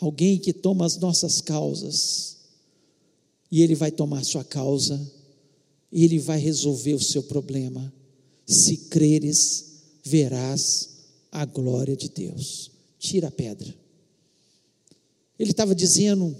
alguém 0.00 0.38
que 0.38 0.52
toma 0.52 0.84
as 0.84 0.96
nossas 0.98 1.40
causas, 1.40 2.38
e 3.50 3.62
ele 3.62 3.74
vai 3.74 3.90
tomar 3.90 4.24
sua 4.24 4.44
causa, 4.44 5.00
e 5.90 6.04
ele 6.04 6.18
vai 6.18 6.38
resolver 6.38 6.94
o 6.94 7.02
seu 7.02 7.22
problema. 7.22 7.92
Se 8.46 8.76
creres, 8.76 9.66
verás 10.02 10.91
a 11.32 11.46
glória 11.46 11.96
de 11.96 12.10
Deus. 12.10 12.70
Tira 12.98 13.28
a 13.28 13.30
pedra. 13.30 13.74
Ele 15.38 15.50
estava 15.50 15.74
dizendo 15.74 16.36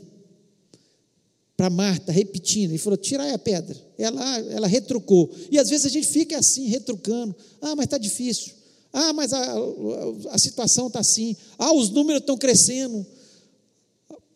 para 1.57 1.71
Marta, 1.71 2.13
repetindo, 2.13 2.71
ele 2.71 2.79
falou: 2.79 2.97
tira 2.97 3.23
aí 3.23 3.33
a 3.33 3.39
pedra. 3.39 3.77
Ela, 3.97 4.39
ela 4.51 4.67
retrucou. 4.67 5.31
E 5.51 5.59
às 5.59 5.71
vezes 5.71 5.87
a 5.87 5.89
gente 5.89 6.07
fica 6.07 6.39
assim, 6.39 6.67
retrucando. 6.67 7.35
Ah, 7.61 7.75
mas 7.75 7.85
está 7.85 7.99
difícil. 7.99 8.53
Ah, 8.93 9.13
mas 9.13 9.33
a, 9.33 9.41
a, 9.41 10.35
a 10.35 10.39
situação 10.39 10.89
está 10.89 11.01
assim. 11.01 11.35
Ah, 11.59 11.73
os 11.73 11.89
números 11.91 12.21
estão 12.21 12.37
crescendo. 12.37 13.07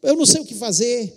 Eu 0.03 0.17
não 0.17 0.25
sei 0.25 0.41
o 0.41 0.45
que 0.45 0.55
fazer. 0.55 1.13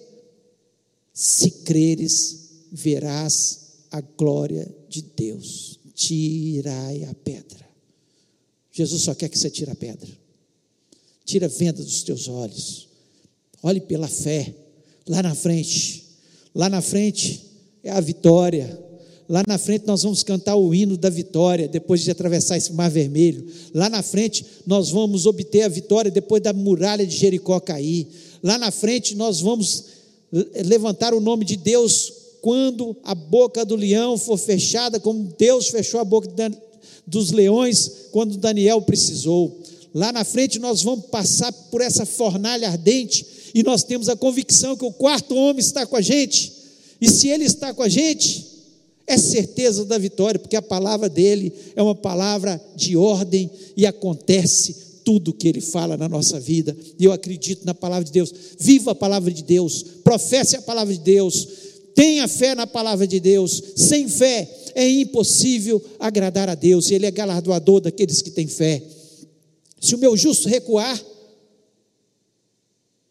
Se 1.13 1.51
creres, 1.51 2.49
verás 2.71 3.59
a 3.91 4.01
glória 4.01 4.69
de 4.89 5.01
Deus. 5.01 5.79
Tirai 5.93 7.03
a 7.03 7.13
pedra. 7.13 7.68
Jesus 8.79 9.01
só 9.01 9.13
quer 9.13 9.27
que 9.27 9.37
você 9.37 9.49
tire 9.49 9.69
a 9.71 9.75
pedra. 9.75 10.07
Tira 11.25 11.47
a 11.47 11.49
venda 11.49 11.83
dos 11.83 12.01
teus 12.01 12.29
olhos. 12.29 12.87
Olhe 13.61 13.81
pela 13.81 14.07
fé. 14.07 14.55
Lá 15.05 15.21
na 15.21 15.35
frente. 15.35 16.05
Lá 16.55 16.69
na 16.69 16.81
frente 16.81 17.45
é 17.83 17.91
a 17.91 17.99
vitória. 17.99 18.81
Lá 19.27 19.43
na 19.45 19.57
frente 19.57 19.85
nós 19.85 20.03
vamos 20.03 20.23
cantar 20.23 20.55
o 20.55 20.73
hino 20.73 20.95
da 20.95 21.09
vitória 21.09 21.67
depois 21.67 22.01
de 22.01 22.09
atravessar 22.09 22.55
esse 22.55 22.71
mar 22.71 22.89
vermelho. 22.89 23.45
Lá 23.73 23.89
na 23.89 24.01
frente 24.01 24.45
nós 24.65 24.91
vamos 24.91 25.25
obter 25.25 25.63
a 25.63 25.67
vitória 25.67 26.09
depois 26.09 26.41
da 26.41 26.53
muralha 26.53 27.05
de 27.05 27.17
Jericó 27.17 27.59
cair. 27.59 28.07
Lá 28.41 28.57
na 28.57 28.71
frente 28.71 29.13
nós 29.13 29.41
vamos 29.41 29.85
levantar 30.65 31.13
o 31.13 31.19
nome 31.19 31.43
de 31.43 31.57
Deus 31.57 32.13
quando 32.41 32.95
a 33.03 33.13
boca 33.13 33.65
do 33.65 33.75
leão 33.75 34.17
for 34.17 34.37
fechada, 34.37 35.01
como 35.01 35.33
Deus 35.37 35.67
fechou 35.67 35.99
a 35.99 36.05
boca 36.05 36.29
dos 37.09 37.31
leões 37.31 37.91
quando 38.11 38.37
Daniel 38.37 38.81
precisou. 38.81 39.59
Lá 39.93 40.11
na 40.11 40.23
frente 40.23 40.59
nós 40.59 40.83
vamos 40.83 41.05
passar 41.05 41.51
por 41.51 41.81
essa 41.81 42.05
fornalha 42.05 42.69
ardente 42.69 43.25
e 43.53 43.63
nós 43.63 43.83
temos 43.83 44.07
a 44.07 44.15
convicção 44.15 44.77
que 44.77 44.85
o 44.85 44.91
quarto 44.91 45.35
homem 45.35 45.59
está 45.59 45.85
com 45.85 45.95
a 45.95 46.01
gente. 46.01 46.53
E 47.01 47.09
se 47.09 47.27
ele 47.27 47.45
está 47.45 47.73
com 47.73 47.81
a 47.81 47.89
gente, 47.89 48.45
é 49.07 49.17
certeza 49.17 49.85
da 49.85 49.97
vitória, 49.97 50.39
porque 50.39 50.55
a 50.55 50.61
palavra 50.61 51.09
dele 51.09 51.51
é 51.75 51.81
uma 51.81 51.95
palavra 51.95 52.61
de 52.75 52.95
ordem 52.95 53.49
e 53.75 53.87
acontece 53.87 54.89
tudo 55.03 55.33
que 55.33 55.47
ele 55.47 55.61
fala 55.61 55.97
na 55.97 56.07
nossa 56.07 56.39
vida. 56.39 56.77
E 56.99 57.05
eu 57.05 57.11
acredito 57.11 57.65
na 57.65 57.73
palavra 57.73 58.05
de 58.05 58.11
Deus. 58.11 58.31
Viva 58.59 58.91
a 58.91 58.95
palavra 58.95 59.31
de 59.31 59.43
Deus, 59.43 59.83
professe 60.03 60.55
a 60.55 60.61
palavra 60.61 60.93
de 60.93 60.99
Deus, 60.99 61.47
tenha 61.99 62.29
fé 62.29 62.55
na 62.55 62.65
palavra 62.65 63.05
de 63.05 63.19
Deus. 63.19 63.61
Sem 63.75 64.07
fé 64.07 64.49
é 64.73 64.87
impossível 64.87 65.83
agradar 65.99 66.47
a 66.47 66.55
Deus, 66.55 66.89
ele 66.89 67.05
é 67.05 67.11
galardoador 67.11 67.81
daqueles 67.81 68.21
que 68.21 68.31
têm 68.31 68.47
fé. 68.47 68.81
Se 69.81 69.95
o 69.95 69.97
meu 69.97 70.15
justo 70.15 70.47
recuar, 70.47 70.97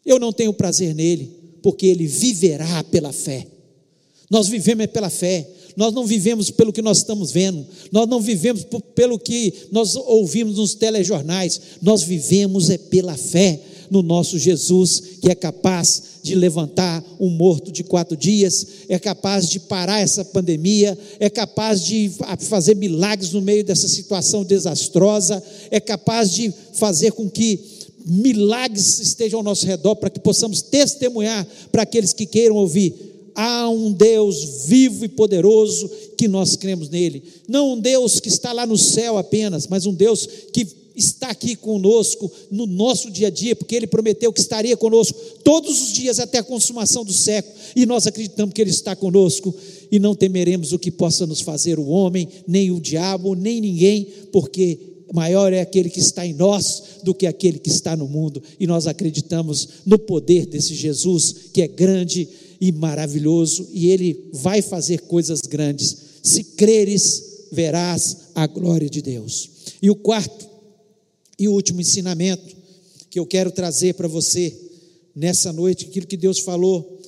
eu 0.03 0.17
não 0.17 0.33
tenho 0.33 0.51
prazer 0.51 0.95
nele, 0.95 1.31
porque 1.61 1.85
ele 1.85 2.07
viverá 2.07 2.83
pela 2.85 3.13
fé. 3.13 3.45
Nós 4.27 4.47
vivemos 4.47 4.83
é 4.83 4.87
pela 4.87 5.11
fé. 5.11 5.47
Nós 5.77 5.93
não 5.93 6.05
vivemos 6.05 6.49
pelo 6.49 6.73
que 6.73 6.81
nós 6.81 6.97
estamos 6.97 7.31
vendo, 7.31 7.65
nós 7.91 8.05
não 8.09 8.19
vivemos 8.19 8.65
pelo 8.95 9.17
que 9.17 9.53
nós 9.71 9.95
ouvimos 9.95 10.57
nos 10.57 10.73
telejornais, 10.73 11.61
nós 11.81 12.03
vivemos 12.03 12.69
é 12.69 12.77
pela 12.77 13.15
fé 13.15 13.61
no 13.89 14.01
nosso 14.01 14.37
Jesus, 14.37 15.01
que 15.21 15.29
é 15.29 15.35
capaz 15.35 16.03
de 16.21 16.35
levantar 16.35 17.03
um 17.19 17.29
morto 17.29 17.71
de 17.71 17.83
quatro 17.83 18.15
dias, 18.15 18.65
é 18.87 18.99
capaz 18.99 19.49
de 19.49 19.59
parar 19.59 19.99
essa 19.99 20.23
pandemia, 20.23 20.97
é 21.19 21.29
capaz 21.29 21.83
de 21.83 22.11
fazer 22.39 22.75
milagres 22.75 23.31
no 23.31 23.41
meio 23.41 23.63
dessa 23.63 23.87
situação 23.87 24.43
desastrosa, 24.43 25.41
é 25.71 25.79
capaz 25.79 26.31
de 26.31 26.53
fazer 26.73 27.11
com 27.11 27.29
que 27.29 27.59
milagres 28.05 28.99
estejam 28.99 29.39
ao 29.39 29.43
nosso 29.43 29.65
redor 29.65 29.95
para 29.95 30.09
que 30.09 30.19
possamos 30.19 30.61
testemunhar 30.61 31.47
para 31.71 31.83
aqueles 31.83 32.13
que 32.13 32.25
queiram 32.25 32.55
ouvir 32.55 33.09
há 33.35 33.69
um 33.69 33.93
Deus 33.93 34.65
vivo 34.65 35.05
e 35.05 35.07
poderoso 35.07 35.89
que 36.17 36.27
nós 36.27 36.57
cremos 36.57 36.89
nele. 36.89 37.23
Não 37.47 37.73
um 37.73 37.79
Deus 37.79 38.19
que 38.19 38.27
está 38.27 38.51
lá 38.51 38.65
no 38.65 38.77
céu 38.77 39.17
apenas, 39.17 39.65
mas 39.65 39.85
um 39.85 39.93
Deus 39.93 40.27
que 40.51 40.67
está 40.99 41.29
aqui 41.29 41.55
conosco 41.55 42.31
no 42.51 42.65
nosso 42.65 43.09
dia 43.09 43.27
a 43.27 43.31
dia, 43.31 43.55
porque 43.55 43.75
ele 43.75 43.87
prometeu 43.87 44.31
que 44.31 44.39
estaria 44.39 44.77
conosco 44.77 45.17
todos 45.43 45.81
os 45.81 45.93
dias 45.93 46.19
até 46.19 46.39
a 46.39 46.43
consumação 46.43 47.03
do 47.03 47.13
século, 47.13 47.55
e 47.75 47.85
nós 47.85 48.05
acreditamos 48.05 48.53
que 48.53 48.61
ele 48.61 48.69
está 48.69 48.95
conosco 48.95 49.53
e 49.91 49.97
não 49.97 50.13
temeremos 50.13 50.73
o 50.73 50.79
que 50.79 50.91
possa 50.91 51.25
nos 51.25 51.41
fazer 51.41 51.79
o 51.79 51.87
homem, 51.87 52.27
nem 52.47 52.71
o 52.71 52.79
diabo, 52.79 53.35
nem 53.35 53.59
ninguém, 53.59 54.07
porque 54.31 54.77
maior 55.13 55.51
é 55.53 55.61
aquele 55.61 55.89
que 55.89 55.99
está 55.99 56.25
em 56.25 56.33
nós 56.33 56.83
do 57.03 57.15
que 57.15 57.25
aquele 57.25 57.57
que 57.57 57.69
está 57.69 57.95
no 57.95 58.07
mundo, 58.07 58.41
e 58.59 58.67
nós 58.67 58.85
acreditamos 58.85 59.69
no 59.85 59.97
poder 59.97 60.45
desse 60.45 60.75
Jesus 60.75 61.35
que 61.53 61.61
é 61.61 61.67
grande 61.67 62.27
e 62.61 62.71
maravilhoso, 62.71 63.67
e 63.73 63.89
ele 63.89 64.29
vai 64.33 64.61
fazer 64.61 65.01
coisas 65.01 65.39
grandes. 65.41 65.95
Se 66.21 66.43
creres, 66.43 67.47
verás 67.51 68.17
a 68.35 68.45
glória 68.45 68.89
de 68.89 69.01
Deus. 69.01 69.49
E 69.81 69.89
o 69.89 69.95
quarto 69.95 70.48
e 71.39 71.47
último 71.47 71.79
ensinamento 71.79 72.57
que 73.09 73.17
eu 73.17 73.25
quero 73.25 73.49
trazer 73.49 73.95
para 73.95 74.07
você 74.07 74.55
nessa 75.15 75.53
noite, 75.53 75.85
aquilo 75.85 76.05
que 76.05 76.17
Deus 76.17 76.39
falou 76.39 77.01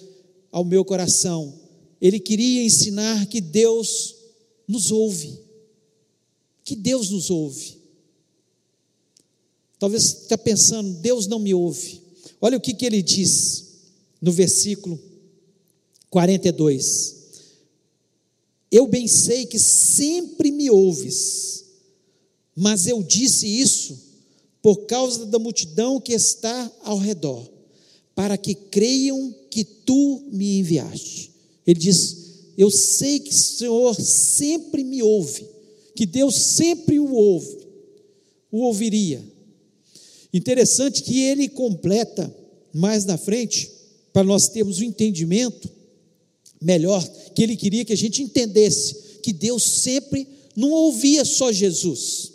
ao 0.51 0.63
meu 0.63 0.83
coração. 0.85 1.53
Ele 2.01 2.19
queria 2.19 2.63
ensinar 2.63 3.27
que 3.27 3.41
Deus 3.41 4.15
nos 4.67 4.89
ouve. 4.89 5.37
Que 6.63 6.75
Deus 6.75 7.09
nos 7.09 7.29
ouve. 7.29 7.77
Talvez 9.77 10.03
você 10.03 10.17
está 10.23 10.37
pensando, 10.37 10.93
Deus 10.99 11.27
não 11.27 11.39
me 11.39 11.53
ouve. 11.53 12.01
Olha 12.39 12.57
o 12.57 12.61
que, 12.61 12.73
que 12.73 12.85
ele 12.85 13.01
diz 13.01 13.65
no 14.21 14.31
versículo 14.31 14.99
42. 16.09 17.17
Eu 18.71 18.87
bem 18.87 19.07
sei 19.07 19.45
que 19.45 19.59
sempre 19.59 20.51
me 20.51 20.69
ouves, 20.69 21.65
mas 22.55 22.87
eu 22.87 23.03
disse 23.03 23.45
isso 23.45 24.10
por 24.61 24.85
causa 24.85 25.25
da 25.25 25.39
multidão 25.39 25.99
que 25.99 26.13
está 26.13 26.71
ao 26.83 26.97
redor, 26.97 27.49
para 28.13 28.37
que 28.37 28.53
creiam 28.53 29.33
que 29.49 29.63
tu 29.63 30.23
me 30.31 30.59
enviaste. 30.59 31.31
Ele 31.65 31.79
diz: 31.79 32.17
Eu 32.57 32.69
sei 32.69 33.19
que 33.19 33.31
o 33.31 33.37
Senhor 33.37 33.95
sempre 33.95 34.83
me 34.83 35.01
ouve, 35.01 35.47
que 35.95 36.05
Deus 36.05 36.35
sempre 36.35 36.99
o 36.99 37.11
ouve, 37.11 37.57
o 38.51 38.59
ouviria. 38.59 39.23
Interessante 40.33 41.03
que 41.03 41.19
ele 41.21 41.49
completa 41.49 42.33
mais 42.73 43.05
na 43.05 43.17
frente, 43.17 43.69
para 44.13 44.23
nós 44.23 44.47
termos 44.47 44.79
um 44.79 44.83
entendimento 44.83 45.69
melhor, 46.61 47.05
que 47.33 47.41
ele 47.41 47.55
queria 47.55 47.83
que 47.83 47.93
a 47.93 47.97
gente 47.97 48.21
entendesse 48.21 49.19
que 49.21 49.33
Deus 49.33 49.63
sempre 49.63 50.27
não 50.55 50.69
ouvia 50.69 51.25
só 51.25 51.51
Jesus, 51.51 52.31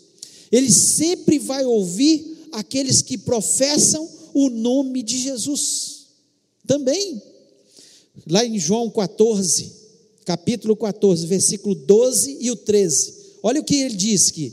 ele 0.51 0.71
sempre 0.71 1.39
vai 1.39 1.65
ouvir 1.65 2.49
aqueles 2.53 3.03
que 3.03 3.19
professam 3.19 4.09
o 4.33 4.49
nome 4.49 5.03
de 5.03 5.19
Jesus 5.19 6.07
também. 6.67 7.21
Lá 8.29 8.45
em 8.45 8.59
João 8.59 8.91
14, 8.91 9.73
capítulo 10.25 10.77
14, 10.77 11.27
versículo 11.27 11.75
12 11.75 12.39
e 12.41 12.51
o 12.51 12.57
13. 12.57 13.15
Olha 13.43 13.61
o 13.61 13.65
que 13.65 13.77
ele 13.77 13.95
diz 13.95 14.31
que, 14.31 14.53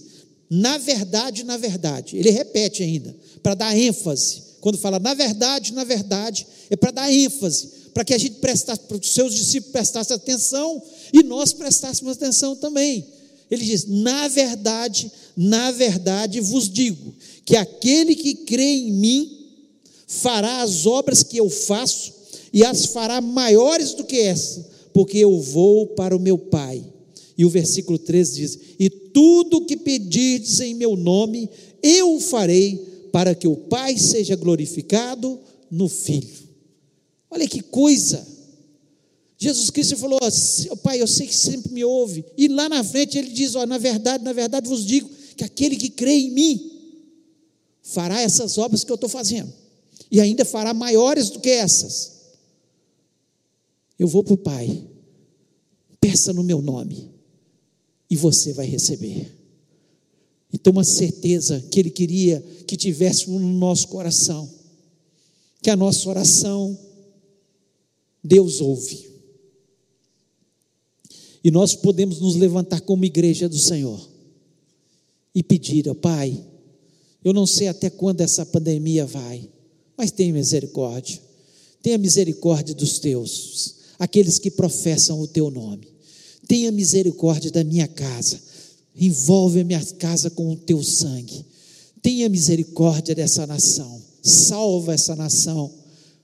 na 0.49 0.77
verdade, 0.77 1.43
na 1.43 1.57
verdade, 1.57 2.17
ele 2.17 2.29
repete 2.29 2.83
ainda, 2.83 3.15
para 3.41 3.55
dar 3.55 3.77
ênfase. 3.77 4.43
Quando 4.61 4.77
fala 4.77 4.99
na 4.99 5.13
verdade, 5.13 5.73
na 5.73 5.83
verdade, 5.83 6.45
é 6.69 6.75
para 6.75 6.91
dar 6.91 7.11
ênfase 7.11 7.83
para 7.93 8.03
que 8.03 8.13
a 8.13 8.17
gente 8.17 8.35
prestasse, 8.37 8.81
para 8.81 8.97
os 8.97 9.13
seus 9.13 9.33
discípulos 9.35 9.71
prestassem 9.71 10.15
atenção 10.15 10.81
e 11.13 11.21
nós 11.23 11.53
prestássemos 11.53 12.17
atenção 12.17 12.55
também. 12.55 13.05
Ele 13.49 13.63
diz: 13.63 13.85
Na 13.85 14.27
verdade, 14.27 15.11
na 15.35 15.71
verdade 15.71 16.39
vos 16.39 16.69
digo, 16.69 17.13
que 17.45 17.55
aquele 17.55 18.15
que 18.15 18.35
crê 18.35 18.75
em 18.75 18.91
mim 18.91 19.43
fará 20.07 20.61
as 20.61 20.85
obras 20.85 21.23
que 21.23 21.37
eu 21.37 21.49
faço 21.49 22.13
e 22.51 22.63
as 22.63 22.85
fará 22.85 23.19
maiores 23.19 23.93
do 23.93 24.03
que 24.03 24.19
essa, 24.19 24.69
porque 24.93 25.17
eu 25.17 25.39
vou 25.39 25.87
para 25.87 26.15
o 26.15 26.19
meu 26.19 26.37
Pai. 26.37 26.83
E 27.35 27.43
o 27.45 27.49
versículo 27.49 27.97
13 27.97 28.35
diz: 28.35 28.59
E 28.79 28.89
tudo 28.89 29.65
que 29.65 29.75
pedirdes 29.75 30.59
em 30.59 30.75
meu 30.75 30.95
nome, 30.95 31.49
eu 31.81 32.15
o 32.15 32.19
farei, 32.19 32.77
para 33.11 33.33
que 33.33 33.47
o 33.47 33.55
Pai 33.55 33.97
seja 33.97 34.35
glorificado 34.35 35.39
no 35.69 35.89
Filho. 35.89 36.43
Olha 37.29 37.47
que 37.47 37.61
coisa! 37.61 38.33
Jesus 39.37 39.71
Cristo 39.71 39.97
falou: 39.97 40.19
Pai, 40.83 41.01
eu 41.01 41.07
sei 41.07 41.27
que 41.27 41.35
sempre 41.35 41.73
me 41.73 41.83
ouve. 41.83 42.23
E 42.37 42.47
lá 42.47 42.69
na 42.69 42.83
frente 42.83 43.17
ele 43.17 43.29
diz: 43.29 43.55
ó, 43.55 43.65
Na 43.65 43.79
verdade, 43.79 44.23
na 44.23 44.31
verdade 44.31 44.69
vos 44.69 44.85
digo 44.85 45.09
que 45.35 45.43
aquele 45.43 45.75
que 45.75 45.89
crê 45.89 46.13
em 46.13 46.31
mim 46.31 46.71
fará 47.81 48.21
essas 48.21 48.57
obras 48.57 48.83
que 48.83 48.91
eu 48.91 48.95
estou 48.95 49.09
fazendo, 49.09 49.51
e 50.09 50.21
ainda 50.21 50.45
fará 50.45 50.73
maiores 50.73 51.29
do 51.29 51.39
que 51.39 51.49
essas. 51.49 52.13
Eu 53.97 54.07
vou 54.07 54.23
para 54.23 54.33
o 54.33 54.37
Pai, 54.37 54.87
peça 55.99 56.31
no 56.33 56.43
meu 56.43 56.61
nome, 56.61 57.11
e 58.09 58.15
você 58.15 58.53
vai 58.53 58.65
receber. 58.65 59.31
Então, 60.51 60.71
uma 60.71 60.83
certeza 60.83 61.59
que 61.71 61.79
Ele 61.79 61.89
queria 61.89 62.39
que 62.67 62.77
tivéssemos 62.77 63.41
no 63.41 63.53
nosso 63.53 63.87
coração, 63.87 64.49
que 65.61 65.69
a 65.69 65.75
nossa 65.75 66.07
oração, 66.09 66.77
Deus 68.23 68.61
ouve. 68.61 69.11
E 71.43 71.51
nós 71.51 71.75
podemos 71.75 72.21
nos 72.21 72.35
levantar 72.35 72.81
como 72.81 73.03
igreja 73.03 73.49
do 73.49 73.57
Senhor 73.57 74.12
e 75.33 75.41
pedir 75.41 75.87
ao 75.87 75.95
Pai, 75.95 76.43
eu 77.23 77.33
não 77.33 77.47
sei 77.47 77.67
até 77.67 77.89
quando 77.89 78.21
essa 78.21 78.45
pandemia 78.45 79.05
vai, 79.05 79.49
mas 79.97 80.11
tenha 80.11 80.33
misericórdia. 80.33 81.19
Tenha 81.81 81.97
misericórdia 81.97 82.73
dos 82.73 82.99
teus, 82.99 83.75
aqueles 83.99 84.39
que 84.39 84.51
professam 84.51 85.19
o 85.19 85.27
teu 85.27 85.49
nome. 85.49 85.87
Tenha 86.47 86.71
misericórdia 86.71 87.51
da 87.51 87.63
minha 87.63 87.87
casa. 87.87 88.39
Envolve 88.95 89.61
a 89.61 89.63
minha 89.63 89.83
casa 89.97 90.29
com 90.29 90.51
o 90.51 90.55
teu 90.55 90.83
sangue. 90.83 91.45
Tenha 92.01 92.29
misericórdia 92.29 93.15
dessa 93.15 93.47
nação. 93.47 94.01
Salva 94.21 94.93
essa 94.93 95.15
nação. 95.15 95.71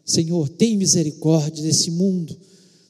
Senhor, 0.06 0.50
tem 0.50 0.78
misericórdia 0.78 1.63
desse 1.63 1.91
mundo 1.91 2.38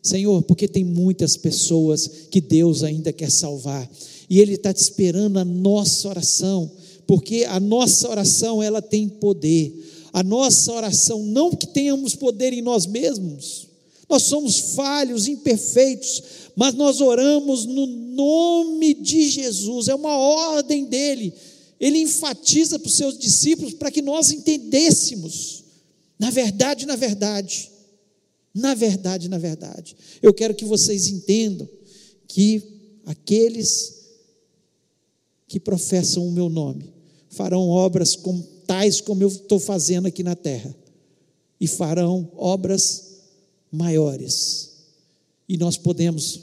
Senhor, 0.02 0.42
porque 0.44 0.68
tem 0.68 0.84
muitas 0.84 1.36
pessoas 1.36 2.10
que 2.32 2.40
Deus 2.40 2.84
ainda 2.84 3.12
quer 3.12 3.30
salvar, 3.30 3.90
e 4.30 4.40
Ele 4.40 4.54
está 4.54 4.72
te 4.72 4.82
esperando 4.82 5.40
a 5.40 5.46
nossa 5.46 6.08
oração, 6.08 6.72
porque 7.08 7.46
a 7.46 7.60
nossa 7.60 8.08
oração 8.08 8.62
ela 8.62 8.82
tem 8.82 9.10
poder, 9.10 9.74
a 10.14 10.22
nossa 10.22 10.72
oração, 10.72 11.24
não 11.24 11.56
que 11.56 11.68
tenhamos 11.68 12.16
poder 12.16 12.54
em 12.54 12.62
nós 12.62 12.86
mesmos, 12.86 13.68
nós 14.08 14.24
somos 14.24 14.60
falhos, 14.76 15.28
imperfeitos, 15.28 16.24
mas 16.56 16.74
nós 16.76 17.00
oramos 17.02 17.66
no 17.66 17.86
nome 17.86 18.94
de 18.94 19.30
Jesus, 19.30 19.88
é 19.88 19.96
uma 19.96 20.18
ordem 20.18 20.86
dele, 20.86 21.34
ele 21.80 22.00
enfatiza 22.00 22.78
para 22.78 22.88
os 22.88 22.96
seus 22.96 23.18
discípulos 23.18 23.74
para 23.74 23.90
que 23.90 24.02
nós 24.02 24.32
entendêssemos, 24.32 25.64
na 26.20 26.30
verdade, 26.30 26.86
na 26.86 26.96
verdade, 26.96 27.72
na 28.54 28.76
verdade, 28.76 29.30
na 29.30 29.38
verdade, 29.38 29.96
eu 30.22 30.34
quero 30.34 30.54
que 30.54 30.66
vocês 30.66 31.08
entendam 31.08 31.68
que 32.28 32.62
aqueles 33.06 33.99
que 35.50 35.60
professam 35.60 36.26
o 36.26 36.32
meu 36.32 36.48
nome 36.48 37.00
farão 37.30 37.70
obras 37.70 38.16
como, 38.16 38.44
tais 38.66 39.00
como 39.00 39.24
eu 39.24 39.28
estou 39.28 39.60
fazendo 39.60 40.08
aqui 40.08 40.24
na 40.24 40.36
terra, 40.36 40.76
e 41.62 41.68
farão 41.68 42.32
obras 42.36 43.20
maiores. 43.72 44.72
E 45.48 45.58
nós 45.58 45.78
podemos 45.78 46.42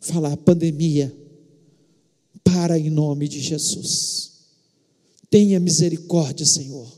falar: 0.00 0.36
pandemia, 0.36 1.14
para 2.44 2.78
em 2.78 2.90
nome 2.90 3.26
de 3.26 3.40
Jesus. 3.40 4.30
Tenha 5.30 5.60
misericórdia, 5.60 6.44
Senhor. 6.44 6.90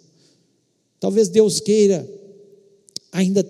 Talvez 0.98 1.28
Deus 1.28 1.60
queira 1.60 2.08
ainda 3.12 3.44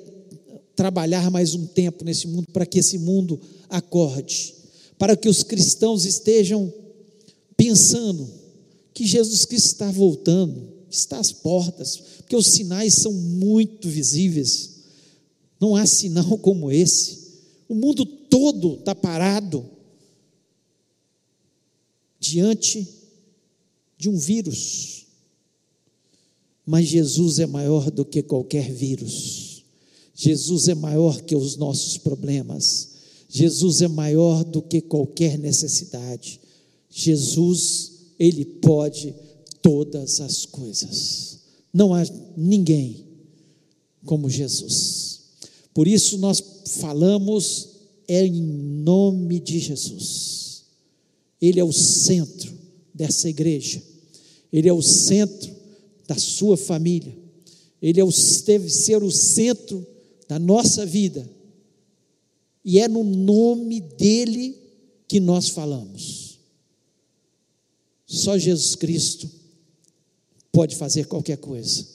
trabalhar 0.74 1.30
mais 1.30 1.54
um 1.54 1.66
tempo 1.66 2.04
nesse 2.04 2.26
mundo 2.26 2.48
para 2.52 2.66
que 2.66 2.80
esse 2.80 2.98
mundo 2.98 3.40
acorde, 3.68 4.54
para 4.98 5.16
que 5.16 5.28
os 5.28 5.44
cristãos 5.44 6.04
estejam 6.04 6.72
pensando 7.62 8.28
que 8.92 9.06
Jesus 9.06 9.44
Cristo 9.44 9.66
está 9.66 9.88
voltando, 9.92 10.68
está 10.90 11.20
às 11.20 11.30
portas, 11.30 11.96
porque 12.16 12.34
os 12.34 12.48
sinais 12.48 12.94
são 12.94 13.12
muito 13.12 13.88
visíveis. 13.88 14.80
Não 15.60 15.76
há 15.76 15.86
sinal 15.86 16.36
como 16.42 16.72
esse. 16.72 17.22
O 17.68 17.74
mundo 17.76 18.04
todo 18.04 18.74
está 18.80 18.96
parado 18.96 19.64
diante 22.18 22.88
de 23.96 24.08
um 24.08 24.18
vírus. 24.18 25.06
Mas 26.66 26.88
Jesus 26.88 27.38
é 27.38 27.46
maior 27.46 27.92
do 27.92 28.04
que 28.04 28.24
qualquer 28.24 28.72
vírus. 28.72 29.62
Jesus 30.16 30.66
é 30.66 30.74
maior 30.74 31.22
que 31.22 31.36
os 31.36 31.56
nossos 31.56 31.96
problemas. 31.96 32.88
Jesus 33.28 33.82
é 33.82 33.88
maior 33.88 34.42
do 34.42 34.60
que 34.60 34.80
qualquer 34.80 35.38
necessidade. 35.38 36.40
Jesus, 36.92 37.92
Ele 38.18 38.44
pode 38.44 39.14
todas 39.62 40.20
as 40.20 40.44
coisas. 40.44 41.38
Não 41.72 41.94
há 41.94 42.04
ninguém 42.36 43.06
como 44.04 44.28
Jesus. 44.28 45.22
Por 45.72 45.88
isso 45.88 46.18
nós 46.18 46.42
falamos 46.66 47.70
é 48.06 48.26
em 48.26 48.42
nome 48.42 49.40
de 49.40 49.58
Jesus. 49.58 50.64
Ele 51.40 51.58
é 51.58 51.64
o 51.64 51.72
centro 51.72 52.52
dessa 52.92 53.28
igreja. 53.28 53.82
Ele 54.52 54.68
é 54.68 54.72
o 54.72 54.82
centro 54.82 55.50
da 56.06 56.18
sua 56.18 56.56
família. 56.56 57.16
Ele 57.80 58.00
é 58.00 58.04
o, 58.04 58.10
deve 58.44 58.68
ser 58.68 59.02
o 59.02 59.10
centro 59.10 59.86
da 60.28 60.38
nossa 60.38 60.84
vida. 60.84 61.28
E 62.64 62.78
é 62.78 62.86
no 62.86 63.02
nome 63.02 63.80
dele 63.80 64.56
que 65.08 65.18
nós 65.18 65.48
falamos. 65.48 66.21
Só 68.12 68.36
Jesus 68.36 68.74
Cristo 68.74 69.28
pode 70.52 70.76
fazer 70.76 71.06
qualquer 71.06 71.38
coisa. 71.38 71.86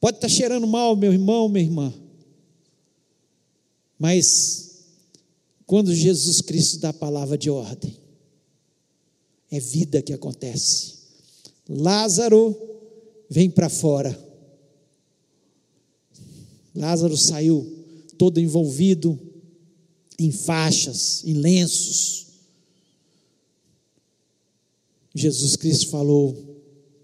Pode 0.00 0.16
estar 0.16 0.30
cheirando 0.30 0.66
mal, 0.66 0.96
meu 0.96 1.12
irmão, 1.12 1.46
minha 1.46 1.62
irmã. 1.62 1.92
Mas 3.98 4.86
quando 5.66 5.94
Jesus 5.94 6.40
Cristo 6.40 6.78
dá 6.78 6.88
a 6.88 6.94
palavra 6.94 7.36
de 7.36 7.50
ordem, 7.50 7.94
é 9.50 9.60
vida 9.60 10.00
que 10.00 10.14
acontece. 10.14 10.94
Lázaro 11.68 12.56
vem 13.28 13.50
para 13.50 13.68
fora. 13.68 14.18
Lázaro 16.74 17.16
saiu 17.16 17.84
todo 18.16 18.40
envolvido 18.40 19.20
em 20.18 20.32
faixas, 20.32 21.22
em 21.26 21.34
lenços. 21.34 22.23
Jesus 25.14 25.56
Cristo 25.56 25.88
falou: 25.88 26.36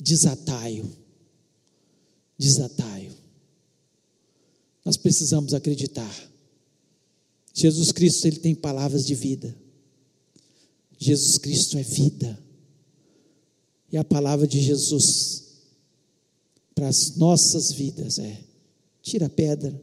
desataio, 0.01 0.90
desataio. 2.37 3.12
Nós 4.85 4.96
precisamos 4.96 5.55
acreditar. 5.55 6.31
Jesus 7.53 7.92
Cristo, 7.92 8.27
ele 8.27 8.38
tem 8.38 8.55
palavras 8.55 9.07
de 9.07 9.14
vida. 9.14 9.55
Jesus 10.99 11.38
Cristo 11.38 11.79
é 11.79 11.83
vida. 11.83 12.38
E 13.92 13.96
a 13.96 14.05
palavra 14.05 14.46
de 14.46 14.61
Jesus 14.61 15.44
para 16.75 16.88
as 16.88 17.16
nossas 17.16 17.73
vidas 17.73 18.18
é 18.18 18.51
Tira 19.03 19.27
a 19.27 19.31
pedra. 19.31 19.81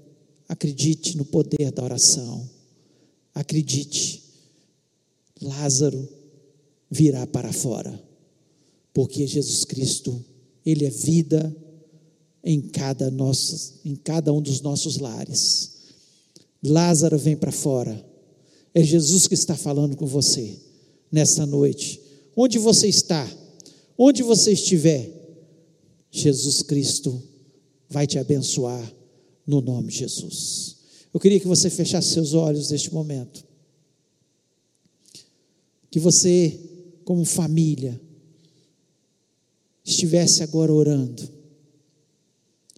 Acredite 0.47 1.17
no 1.17 1.25
poder 1.25 1.71
da 1.71 1.83
oração. 1.83 2.49
Acredite. 3.33 4.23
Lázaro 5.41 6.07
virá 6.89 7.27
para 7.27 7.51
fora. 7.51 8.01
Porque 8.97 9.27
Jesus 9.27 9.63
Cristo, 9.63 10.25
ele 10.65 10.83
é 10.83 10.89
vida 10.89 11.55
em 12.43 12.59
cada 12.59 13.11
nosso, 13.11 13.79
em 13.85 13.95
cada 13.95 14.33
um 14.33 14.41
dos 14.41 14.59
nossos 14.61 14.97
lares. 14.97 15.83
Lázaro 16.63 17.15
vem 17.15 17.37
para 17.37 17.51
fora. 17.51 18.03
É 18.73 18.81
Jesus 18.81 19.27
que 19.27 19.35
está 19.35 19.55
falando 19.55 19.95
com 19.95 20.07
você 20.07 20.59
nessa 21.11 21.45
noite. 21.45 22.01
Onde 22.35 22.57
você 22.57 22.87
está? 22.87 23.31
Onde 23.95 24.23
você 24.23 24.53
estiver, 24.53 25.11
Jesus 26.09 26.63
Cristo 26.63 27.21
vai 27.87 28.07
te 28.07 28.17
abençoar 28.17 28.95
no 29.45 29.61
nome 29.61 29.89
de 29.89 29.99
Jesus. 29.99 30.77
Eu 31.13 31.19
queria 31.19 31.39
que 31.39 31.47
você 31.47 31.69
fechasse 31.69 32.13
seus 32.13 32.33
olhos 32.33 32.71
neste 32.71 32.91
momento. 32.91 33.45
Que 35.91 35.99
você, 35.99 36.59
como 37.05 37.23
família, 37.23 38.01
estivesse 39.87 40.43
agora 40.43 40.73
orando 40.73 41.27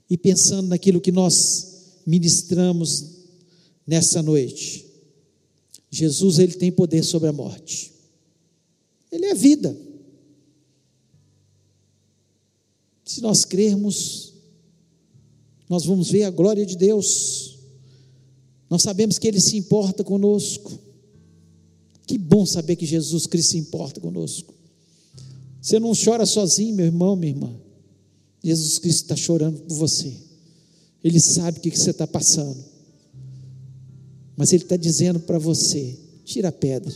e 0.10 0.18
pensando 0.18 0.68
naquilo 0.68 1.02
que 1.02 1.12
nós 1.12 2.00
ministramos 2.06 3.18
nessa 3.86 4.22
noite. 4.22 4.86
Jesus 5.90 6.38
ele 6.38 6.54
tem 6.54 6.72
poder 6.72 7.04
sobre 7.04 7.30
a 7.30 7.34
morte. 7.34 7.92
Ele 9.12 9.26
é 9.26 9.34
vida. 9.34 9.76
Se 13.04 13.22
nós 13.22 13.44
crermos, 13.44 14.34
nós 15.68 15.86
vamos 15.86 16.12
ver 16.12 16.24
a 16.24 16.30
glória 16.30 16.64
de 16.64 16.78
Deus. 16.78 17.58
Nós 18.70 18.84
sabemos 18.84 19.18
que 19.18 19.28
Ele 19.28 19.40
se 19.40 19.58
importa 19.58 20.04
conosco. 20.04 20.78
Que 22.06 22.20
bom 22.20 22.46
saber 22.46 22.76
que 22.76 22.86
Jesus 22.86 23.26
Cristo 23.26 23.52
se 23.52 23.58
importa 23.58 24.00
conosco. 24.00 24.59
Você 25.62 25.80
não 25.80 25.92
chora 25.94 26.26
sozinho, 26.26 26.76
meu 26.76 26.86
irmão, 26.86 27.16
minha 27.16 27.34
irmã. 27.34 27.54
Jesus 28.44 28.80
Cristo 28.80 29.04
está 29.04 29.16
chorando 29.16 29.62
por 29.62 29.76
você. 29.76 30.14
Ele 31.04 31.20
sabe 31.20 31.60
o 31.60 31.62
que 31.62 31.78
você 31.78 31.92
está 31.92 32.08
passando. 32.08 32.64
Mas 34.36 34.54
Ele 34.54 34.64
está 34.64 34.78
dizendo 34.78 35.20
para 35.20 35.38
você: 35.38 35.98
tira 36.24 36.50
a 36.50 36.52
pedra 36.52 36.94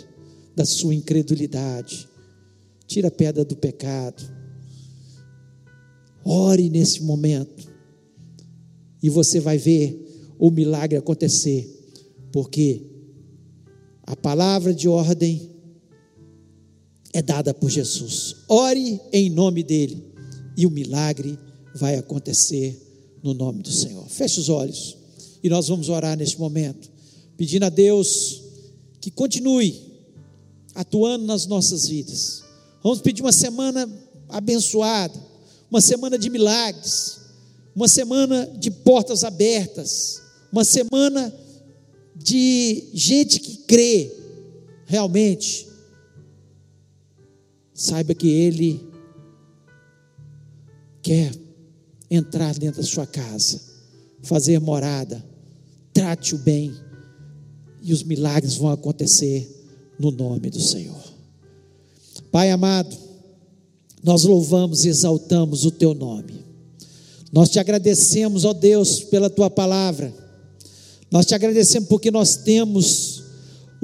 da 0.55 0.65
sua 0.65 0.95
incredulidade, 0.95 2.07
tira 2.87 3.09
a 3.09 3.11
pedra 3.11 3.43
do 3.43 3.55
pecado. 3.55 4.23
Ore 6.23 6.69
nesse 6.69 7.03
momento, 7.03 7.69
e 9.01 9.09
você 9.09 9.41
vai 9.41 9.57
ver 9.57 10.33
o 10.39 10.49
milagre 10.49 10.97
acontecer, 10.97 11.69
porque 12.31 12.81
a 14.03 14.15
palavra 14.15 14.73
de 14.73 14.87
ordem 14.87 15.52
é 17.13 17.21
dada 17.21 17.53
por 17.53 17.69
Jesus. 17.69 18.35
Ore 18.49 18.99
em 19.11 19.29
nome 19.29 19.63
dele 19.63 20.03
e 20.57 20.65
o 20.65 20.71
milagre 20.71 21.37
vai 21.75 21.95
acontecer 21.95 22.79
no 23.21 23.33
nome 23.33 23.61
do 23.61 23.71
Senhor. 23.71 24.07
Feche 24.09 24.39
os 24.39 24.49
olhos 24.49 24.97
e 25.43 25.49
nós 25.49 25.67
vamos 25.67 25.89
orar 25.89 26.17
neste 26.17 26.39
momento, 26.39 26.89
pedindo 27.37 27.63
a 27.63 27.69
Deus 27.69 28.41
que 28.99 29.11
continue 29.11 29.93
atuando 30.73 31.25
nas 31.25 31.45
nossas 31.45 31.87
vidas. 31.87 32.43
Vamos 32.81 33.01
pedir 33.01 33.21
uma 33.21 33.31
semana 33.31 33.89
abençoada, 34.27 35.19
uma 35.69 35.81
semana 35.81 36.17
de 36.17 36.29
milagres, 36.29 37.19
uma 37.75 37.87
semana 37.87 38.45
de 38.59 38.71
portas 38.71 39.23
abertas, 39.23 40.21
uma 40.51 40.63
semana 40.63 41.33
de 42.15 42.89
gente 42.93 43.39
que 43.39 43.57
crê 43.57 44.11
realmente. 44.85 45.67
Saiba 47.73 48.13
que 48.13 48.29
Ele 48.29 48.81
quer 51.01 51.31
entrar 52.09 52.53
dentro 52.53 52.81
da 52.81 52.87
sua 52.87 53.05
casa, 53.05 53.59
fazer 54.21 54.59
morada, 54.59 55.23
trate-o 55.93 56.37
bem, 56.37 56.73
e 57.81 57.91
os 57.91 58.03
milagres 58.03 58.55
vão 58.55 58.71
acontecer 58.71 59.49
no 59.99 60.09
nome 60.09 60.49
do 60.49 60.61
Senhor. 60.61 61.03
Pai 62.31 62.49
amado, 62.49 62.95
nós 64.01 64.23
louvamos 64.23 64.85
e 64.85 64.89
exaltamos 64.89 65.65
o 65.65 65.71
teu 65.71 65.93
nome. 65.93 66.43
Nós 67.31 67.49
te 67.49 67.59
agradecemos, 67.59 68.45
ó 68.45 68.53
Deus, 68.53 69.01
pela 69.01 69.29
tua 69.29 69.49
palavra. 69.49 70.13
Nós 71.11 71.25
te 71.25 71.35
agradecemos 71.35 71.89
porque 71.89 72.09
nós 72.09 72.37
temos 72.37 73.12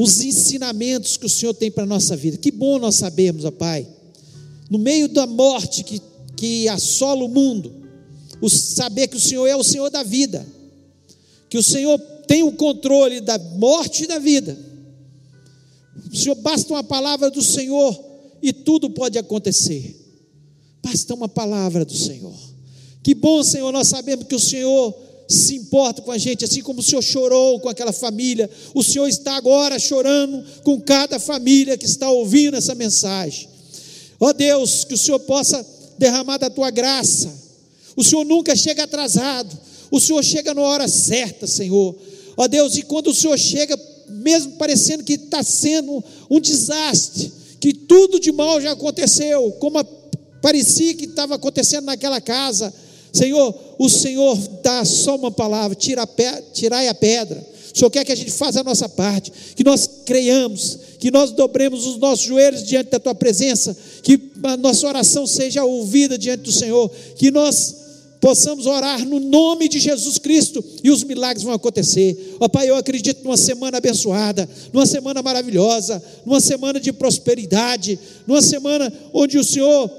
os 0.01 0.21
ensinamentos 0.21 1.17
que 1.17 1.25
o 1.25 1.29
Senhor 1.29 1.53
tem 1.53 1.69
para 1.69 1.83
a 1.83 1.87
nossa 1.87 2.15
vida. 2.15 2.37
Que 2.37 2.51
bom 2.51 2.79
nós 2.79 2.95
sabemos, 2.95 3.43
ó 3.43 3.51
Pai, 3.51 3.85
no 4.69 4.77
meio 4.79 5.09
da 5.09 5.27
morte 5.27 5.83
que 5.83 6.01
que 6.39 6.69
assola 6.69 7.25
o 7.25 7.27
mundo, 7.27 7.73
o 8.39 8.49
saber 8.49 9.09
que 9.09 9.17
o 9.17 9.19
Senhor 9.19 9.45
é 9.45 9.57
o 9.57 9.63
Senhor 9.63 9.89
da 9.89 10.03
vida, 10.03 10.47
que 11.49 11.57
o 11.57 11.63
Senhor 11.63 11.99
tem 12.25 12.43
o 12.43 12.53
controle 12.53 13.19
da 13.19 13.37
morte 13.37 14.05
e 14.05 14.07
da 14.07 14.19
vida. 14.19 14.57
O 16.09 16.15
Senhor 16.15 16.35
basta 16.35 16.71
uma 16.71 16.83
palavra 16.83 17.29
do 17.29 17.43
Senhor 17.43 17.93
e 18.41 18.53
tudo 18.53 18.89
pode 18.89 19.17
acontecer. 19.17 19.93
Basta 20.81 21.13
uma 21.13 21.27
palavra 21.27 21.83
do 21.83 21.93
Senhor. 21.93 22.33
Que 23.03 23.13
bom, 23.13 23.43
Senhor, 23.43 23.73
nós 23.73 23.89
sabemos 23.89 24.25
que 24.25 24.35
o 24.35 24.39
Senhor 24.39 24.97
se 25.29 25.55
importa 25.55 26.01
com 26.01 26.11
a 26.11 26.17
gente, 26.17 26.43
assim 26.43 26.63
como 26.63 26.79
o 26.79 26.83
Senhor 26.83 27.03
chorou 27.03 27.59
com 27.59 27.69
aquela 27.69 27.93
família, 27.93 28.49
o 28.73 28.83
Senhor 28.83 29.07
está 29.07 29.35
agora 29.35 29.77
chorando 29.77 30.43
com 30.63 30.81
cada 30.81 31.19
família 31.19 31.77
que 31.77 31.85
está 31.85 32.09
ouvindo 32.09 32.57
essa 32.57 32.73
mensagem. 32.73 33.47
Ó 34.19 34.33
Deus, 34.33 34.83
que 34.83 34.95
o 34.95 34.97
Senhor 34.97 35.19
possa 35.19 35.63
derramar 35.99 36.39
da 36.39 36.49
tua 36.49 36.71
graça. 36.71 37.31
O 37.95 38.03
Senhor 38.03 38.25
nunca 38.25 38.55
chega 38.55 38.83
atrasado, 38.83 39.55
o 39.91 39.99
Senhor 39.99 40.23
chega 40.23 40.51
na 40.51 40.61
hora 40.61 40.87
certa, 40.87 41.45
Senhor. 41.45 41.95
Ó 42.35 42.47
Deus, 42.47 42.75
e 42.75 42.81
quando 42.81 43.11
o 43.11 43.13
Senhor 43.13 43.37
chega, 43.37 43.79
mesmo 44.07 44.53
parecendo 44.53 45.03
que 45.03 45.13
está 45.13 45.43
sendo 45.43 46.03
um 46.27 46.39
desastre, 46.39 47.31
que 47.59 47.71
tudo 47.71 48.19
de 48.19 48.31
mal 48.31 48.59
já 48.59 48.71
aconteceu, 48.71 49.51
como 49.59 49.83
parecia 50.41 50.95
que 50.95 51.05
estava 51.05 51.35
acontecendo 51.35 51.85
naquela 51.85 52.19
casa, 52.19 52.73
Senhor, 53.11 53.55
o 53.77 53.89
Senhor 53.89 54.37
dá 54.61 54.85
só 54.85 55.15
uma 55.15 55.31
palavra: 55.31 55.75
tira 55.75 56.03
a 56.03 56.07
pe 56.07 56.23
tirai 56.53 56.87
a 56.87 56.93
pedra. 56.93 57.45
O 57.73 57.77
Senhor 57.77 57.89
quer 57.89 58.03
que 58.03 58.11
a 58.11 58.15
gente 58.15 58.31
faça 58.31 58.61
a 58.61 58.63
nossa 58.63 58.89
parte, 58.89 59.31
que 59.55 59.63
nós 59.63 59.87
creiamos, 60.05 60.79
que 60.97 61.11
nós 61.11 61.31
dobremos 61.31 61.85
os 61.85 61.97
nossos 61.97 62.25
joelhos 62.25 62.63
diante 62.63 62.89
da 62.89 62.99
tua 62.99 63.13
presença, 63.13 63.77
que 64.01 64.19
a 64.43 64.57
nossa 64.57 64.87
oração 64.87 65.27
seja 65.27 65.63
ouvida 65.63 66.17
diante 66.17 66.41
do 66.41 66.51
Senhor, 66.51 66.89
que 67.15 67.29
nós 67.29 67.75
possamos 68.19 68.65
orar 68.65 69.05
no 69.05 69.19
nome 69.19 69.69
de 69.69 69.79
Jesus 69.79 70.17
Cristo 70.17 70.63
e 70.83 70.91
os 70.91 71.03
milagres 71.03 71.43
vão 71.43 71.53
acontecer. 71.53 72.35
Ó 72.39 72.49
Pai, 72.49 72.69
eu 72.69 72.75
acredito 72.75 73.23
numa 73.23 73.37
semana 73.37 73.77
abençoada, 73.77 74.49
numa 74.73 74.85
semana 74.85 75.21
maravilhosa, 75.21 76.03
numa 76.25 76.41
semana 76.41 76.79
de 76.79 76.91
prosperidade, 76.91 77.97
numa 78.27 78.41
semana 78.41 78.91
onde 79.13 79.37
o 79.37 79.43
Senhor 79.43 79.89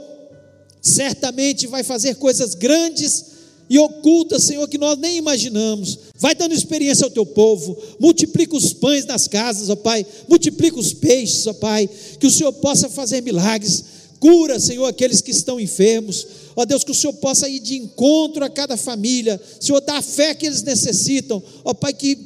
certamente 0.80 1.66
vai 1.66 1.82
fazer 1.82 2.16
coisas 2.16 2.54
grandes 2.54 3.24
e 3.70 3.78
ocultas, 3.78 4.42
Senhor, 4.42 4.66
que 4.66 4.76
nós 4.76 4.98
nem 4.98 5.16
imaginamos. 5.16 5.96
Vai 6.16 6.34
dando 6.34 6.52
experiência 6.52 7.04
ao 7.04 7.10
teu 7.10 7.24
povo, 7.24 7.80
multiplica 8.00 8.56
os 8.56 8.72
pães 8.72 9.06
nas 9.06 9.28
casas, 9.28 9.70
ó 9.70 9.76
Pai, 9.76 10.04
multiplica 10.28 10.76
os 10.76 10.92
peixes, 10.92 11.46
ó 11.46 11.52
Pai, 11.52 11.88
que 12.18 12.26
o 12.26 12.30
Senhor 12.30 12.52
possa 12.54 12.88
fazer 12.88 13.22
milagres, 13.22 13.84
cura, 14.18 14.58
Senhor, 14.58 14.86
aqueles 14.86 15.20
que 15.20 15.30
estão 15.30 15.60
enfermos, 15.60 16.26
ó 16.56 16.64
Deus, 16.64 16.82
que 16.82 16.90
o 16.90 16.94
Senhor 16.94 17.12
possa 17.14 17.48
ir 17.48 17.60
de 17.60 17.76
encontro 17.76 18.44
a 18.44 18.50
cada 18.50 18.76
família, 18.76 19.40
Senhor, 19.60 19.80
dá 19.80 19.98
a 19.98 20.02
fé 20.02 20.34
que 20.34 20.46
eles 20.46 20.62
necessitam, 20.62 21.40
ó 21.64 21.72
Pai, 21.72 21.92
que 21.92 22.18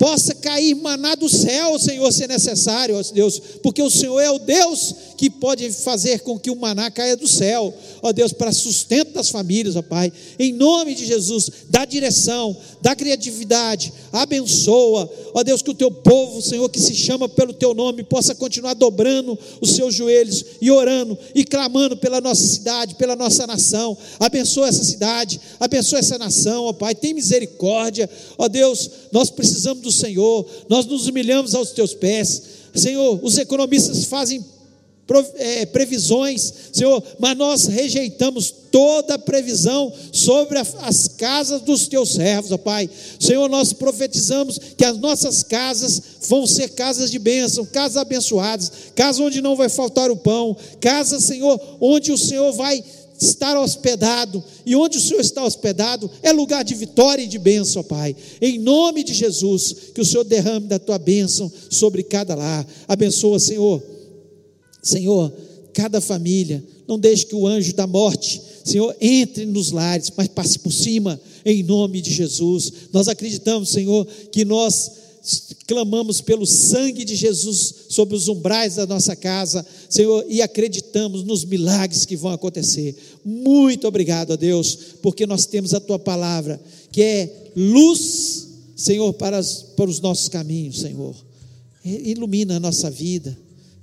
possa 0.00 0.34
cair 0.34 0.74
maná 0.76 1.14
do 1.14 1.28
céu, 1.28 1.78
Senhor, 1.78 2.10
se 2.10 2.26
necessário, 2.26 2.98
ó 2.98 3.02
Deus, 3.12 3.38
porque 3.62 3.82
o 3.82 3.90
Senhor 3.90 4.18
é 4.18 4.30
o 4.30 4.38
Deus 4.38 4.94
que 5.18 5.28
pode 5.28 5.70
fazer 5.70 6.20
com 6.20 6.38
que 6.38 6.50
o 6.50 6.56
maná 6.56 6.90
caia 6.90 7.14
do 7.14 7.28
céu, 7.28 7.74
ó 8.00 8.10
Deus, 8.10 8.32
para 8.32 8.50
sustento 8.50 9.12
das 9.12 9.28
famílias, 9.28 9.76
ó 9.76 9.82
Pai, 9.82 10.10
em 10.38 10.54
nome 10.54 10.94
de 10.94 11.04
Jesus, 11.04 11.50
dá 11.68 11.84
direção, 11.84 12.56
dá 12.80 12.96
criatividade, 12.96 13.92
abençoa, 14.10 15.12
ó 15.34 15.42
Deus, 15.42 15.60
que 15.60 15.70
o 15.70 15.74
teu 15.74 15.90
povo, 15.90 16.40
Senhor, 16.40 16.66
que 16.70 16.80
se 16.80 16.94
chama 16.94 17.28
pelo 17.28 17.52
teu 17.52 17.74
nome, 17.74 18.02
possa 18.02 18.34
continuar 18.34 18.72
dobrando 18.72 19.38
os 19.60 19.72
seus 19.72 19.94
joelhos 19.94 20.42
e 20.62 20.70
orando 20.70 21.18
e 21.34 21.44
clamando 21.44 21.94
pela 21.98 22.22
nossa 22.22 22.42
cidade, 22.42 22.94
pela 22.94 23.14
nossa 23.14 23.46
nação, 23.46 23.98
abençoa 24.18 24.68
essa 24.68 24.82
cidade, 24.82 25.38
abençoa 25.60 25.98
essa 25.98 26.16
nação, 26.16 26.64
ó 26.64 26.72
Pai, 26.72 26.94
tem 26.94 27.12
misericórdia, 27.12 28.08
ó 28.38 28.48
Deus, 28.48 28.88
nós 29.12 29.30
precisamos 29.30 29.82
do 29.82 29.92
Senhor, 29.92 30.46
nós 30.68 30.86
nos 30.86 31.06
humilhamos 31.06 31.54
aos 31.54 31.70
teus 31.70 31.94
pés, 31.94 32.42
Senhor, 32.74 33.18
os 33.22 33.36
economistas 33.38 34.04
fazem 34.04 34.44
é, 35.34 35.66
previsões, 35.66 36.52
Senhor, 36.72 37.02
mas 37.18 37.36
nós 37.36 37.66
rejeitamos 37.66 38.54
toda 38.70 39.18
previsão 39.18 39.92
sobre 40.12 40.56
as 40.58 41.08
casas 41.08 41.62
dos 41.62 41.88
teus 41.88 42.10
servos, 42.10 42.52
ó 42.52 42.56
Pai. 42.58 42.88
Senhor, 43.18 43.48
nós 43.48 43.72
profetizamos 43.72 44.58
que 44.76 44.84
as 44.84 44.96
nossas 44.98 45.42
casas 45.42 46.00
vão 46.28 46.46
ser 46.46 46.70
casas 46.70 47.10
de 47.10 47.18
bênção, 47.18 47.64
casas 47.64 47.96
abençoadas, 47.96 48.70
casas 48.94 49.20
onde 49.20 49.40
não 49.40 49.56
vai 49.56 49.68
faltar 49.68 50.10
o 50.10 50.16
pão, 50.16 50.56
casas, 50.80 51.24
Senhor, 51.24 51.60
onde 51.80 52.12
o 52.12 52.18
Senhor 52.18 52.52
vai 52.52 52.82
estar 53.20 53.60
hospedado, 53.60 54.42
e 54.64 54.74
onde 54.74 54.98
o 54.98 55.00
Senhor 55.00 55.20
está 55.20 55.44
hospedado 55.44 56.10
é 56.22 56.32
lugar 56.32 56.64
de 56.64 56.74
vitória 56.74 57.22
e 57.22 57.28
de 57.28 57.38
bênção, 57.38 57.84
Pai. 57.84 58.16
Em 58.40 58.58
nome 58.58 59.04
de 59.04 59.12
Jesus, 59.12 59.74
que 59.94 60.00
o 60.00 60.04
Senhor 60.04 60.24
derrame 60.24 60.66
da 60.66 60.78
tua 60.78 60.98
bênção 60.98 61.50
sobre 61.68 62.02
cada 62.02 62.34
lar. 62.34 62.66
Abençoa, 62.88 63.38
Senhor 63.38 63.82
Senhor, 64.82 65.32
cada 65.72 66.00
família, 66.00 66.64
não 66.88 66.98
deixe 66.98 67.26
que 67.26 67.34
o 67.34 67.46
anjo 67.46 67.74
da 67.74 67.86
morte, 67.86 68.40
Senhor, 68.64 68.94
entre 69.00 69.46
nos 69.46 69.70
lares, 69.70 70.12
mas 70.16 70.28
passe 70.28 70.58
por 70.58 70.72
cima, 70.72 71.20
em 71.44 71.62
nome 71.62 72.00
de 72.00 72.12
Jesus. 72.12 72.72
Nós 72.92 73.08
acreditamos, 73.08 73.68
Senhor, 73.70 74.06
que 74.32 74.44
nós 74.44 74.90
clamamos 75.66 76.20
pelo 76.20 76.46
sangue 76.46 77.04
de 77.04 77.14
Jesus 77.14 77.74
sobre 77.90 78.16
os 78.16 78.28
umbrais 78.28 78.76
da 78.76 78.86
nossa 78.86 79.14
casa, 79.14 79.64
Senhor, 79.88 80.24
e 80.28 80.42
acreditamos 80.42 81.22
nos 81.22 81.44
milagres 81.44 82.04
que 82.04 82.16
vão 82.16 82.32
acontecer. 82.32 82.96
Muito 83.24 83.86
obrigado 83.86 84.32
a 84.32 84.36
Deus, 84.36 84.76
porque 85.02 85.26
nós 85.26 85.46
temos 85.46 85.74
a 85.74 85.80
tua 85.80 85.98
palavra, 85.98 86.60
que 86.90 87.02
é 87.02 87.52
luz, 87.54 88.48
Senhor, 88.74 89.12
para, 89.12 89.38
as, 89.38 89.62
para 89.76 89.90
os 89.90 90.00
nossos 90.00 90.28
caminhos, 90.28 90.80
Senhor. 90.80 91.14
Ilumina 91.84 92.56
a 92.56 92.60
nossa 92.60 92.90
vida. 92.90 93.36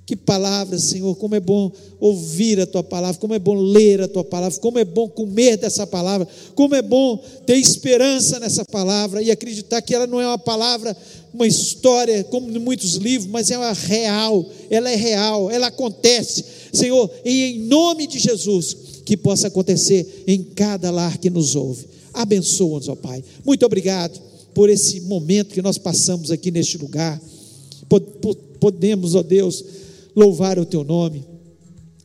Que 0.08 0.16
palavra, 0.16 0.78
Senhor, 0.78 1.14
como 1.16 1.34
é 1.34 1.40
bom 1.40 1.70
ouvir 2.00 2.58
a 2.58 2.66
tua 2.66 2.82
palavra, 2.82 3.20
como 3.20 3.34
é 3.34 3.38
bom 3.38 3.54
ler 3.54 4.00
a 4.00 4.08
tua 4.08 4.24
palavra, 4.24 4.58
como 4.58 4.78
é 4.78 4.84
bom 4.84 5.06
comer 5.06 5.58
dessa 5.58 5.86
palavra, 5.86 6.26
como 6.54 6.74
é 6.74 6.80
bom 6.80 7.22
ter 7.44 7.58
esperança 7.58 8.40
nessa 8.40 8.64
palavra 8.64 9.20
e 9.20 9.30
acreditar 9.30 9.82
que 9.82 9.94
ela 9.94 10.06
não 10.06 10.18
é 10.18 10.26
uma 10.26 10.38
palavra, 10.38 10.96
uma 11.38 11.46
história 11.46 12.24
como 12.24 12.50
em 12.50 12.58
muitos 12.58 12.94
livros, 12.94 13.30
mas 13.30 13.50
é 13.50 13.56
uma 13.56 13.72
real, 13.72 14.44
ela 14.68 14.90
é 14.90 14.96
real, 14.96 15.50
ela 15.50 15.68
acontece, 15.68 16.44
Senhor, 16.72 17.08
e 17.24 17.44
em 17.44 17.60
nome 17.60 18.06
de 18.06 18.18
Jesus, 18.18 18.76
que 19.04 19.16
possa 19.16 19.46
acontecer 19.46 20.24
em 20.26 20.42
cada 20.42 20.90
lar 20.90 21.16
que 21.16 21.30
nos 21.30 21.54
ouve. 21.54 21.86
Abençoa-nos, 22.12 22.88
ó 22.88 22.96
Pai. 22.96 23.22
Muito 23.44 23.64
obrigado 23.64 24.20
por 24.52 24.68
esse 24.68 25.00
momento 25.02 25.54
que 25.54 25.62
nós 25.62 25.78
passamos 25.78 26.32
aqui 26.32 26.50
neste 26.50 26.76
lugar. 26.76 27.20
Podemos, 28.58 29.14
ó 29.14 29.22
Deus, 29.22 29.64
louvar 30.16 30.58
o 30.58 30.66
teu 30.66 30.82
nome, 30.82 31.24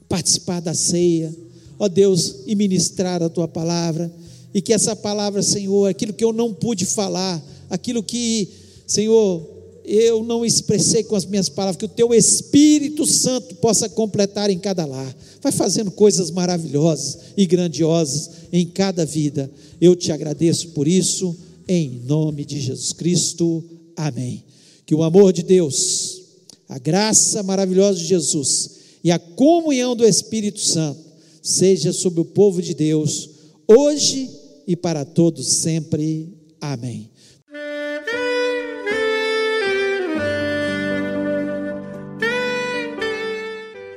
participar 0.07 0.59
da 0.61 0.75
ceia, 0.75 1.36
ó 1.79 1.88
Deus, 1.88 2.36
e 2.45 2.55
ministrar 2.55 3.23
a 3.23 3.29
tua 3.29 3.47
palavra, 3.47 4.13
e 4.53 4.61
que 4.61 4.71
essa 4.71 4.95
palavra, 4.95 5.41
Senhor, 5.41 5.89
aquilo 5.89 6.13
que 6.13 6.23
eu 6.23 6.31
não 6.31 6.53
pude 6.53 6.86
falar, 6.86 7.43
aquilo 7.69 8.03
que, 8.03 8.47
Senhor, 8.93 9.49
eu 9.83 10.23
não 10.23 10.45
expressei 10.45 11.03
com 11.03 11.15
as 11.15 11.25
minhas 11.25 11.49
palavras, 11.49 11.77
que 11.77 11.85
o 11.85 11.89
teu 11.89 12.13
Espírito 12.13 13.07
Santo 13.07 13.55
possa 13.55 13.89
completar 13.89 14.51
em 14.51 14.59
cada 14.59 14.85
lar. 14.85 15.15
Vai 15.41 15.51
fazendo 15.51 15.89
coisas 15.89 16.29
maravilhosas 16.29 17.17
e 17.35 17.45
grandiosas 17.47 18.29
em 18.51 18.67
cada 18.67 19.03
vida. 19.03 19.49
Eu 19.81 19.95
te 19.95 20.11
agradeço 20.11 20.69
por 20.69 20.87
isso, 20.87 21.35
em 21.67 22.01
nome 22.05 22.45
de 22.45 22.59
Jesus 22.59 22.93
Cristo. 22.93 23.63
Amém. 23.95 24.43
Que 24.85 24.93
o 24.93 25.01
amor 25.01 25.33
de 25.33 25.41
Deus, 25.41 26.21
a 26.69 26.77
graça 26.77 27.41
maravilhosa 27.41 27.97
de 27.97 28.05
Jesus 28.05 28.71
e 29.03 29.09
a 29.09 29.17
comunhão 29.17 29.95
do 29.95 30.05
Espírito 30.05 30.59
Santo 30.59 31.01
seja 31.41 31.91
sobre 31.91 32.21
o 32.21 32.25
povo 32.25 32.61
de 32.61 32.75
Deus, 32.75 33.29
hoje 33.67 34.29
e 34.67 34.75
para 34.75 35.03
todos 35.03 35.47
sempre. 35.47 36.29
Amém. 36.61 37.09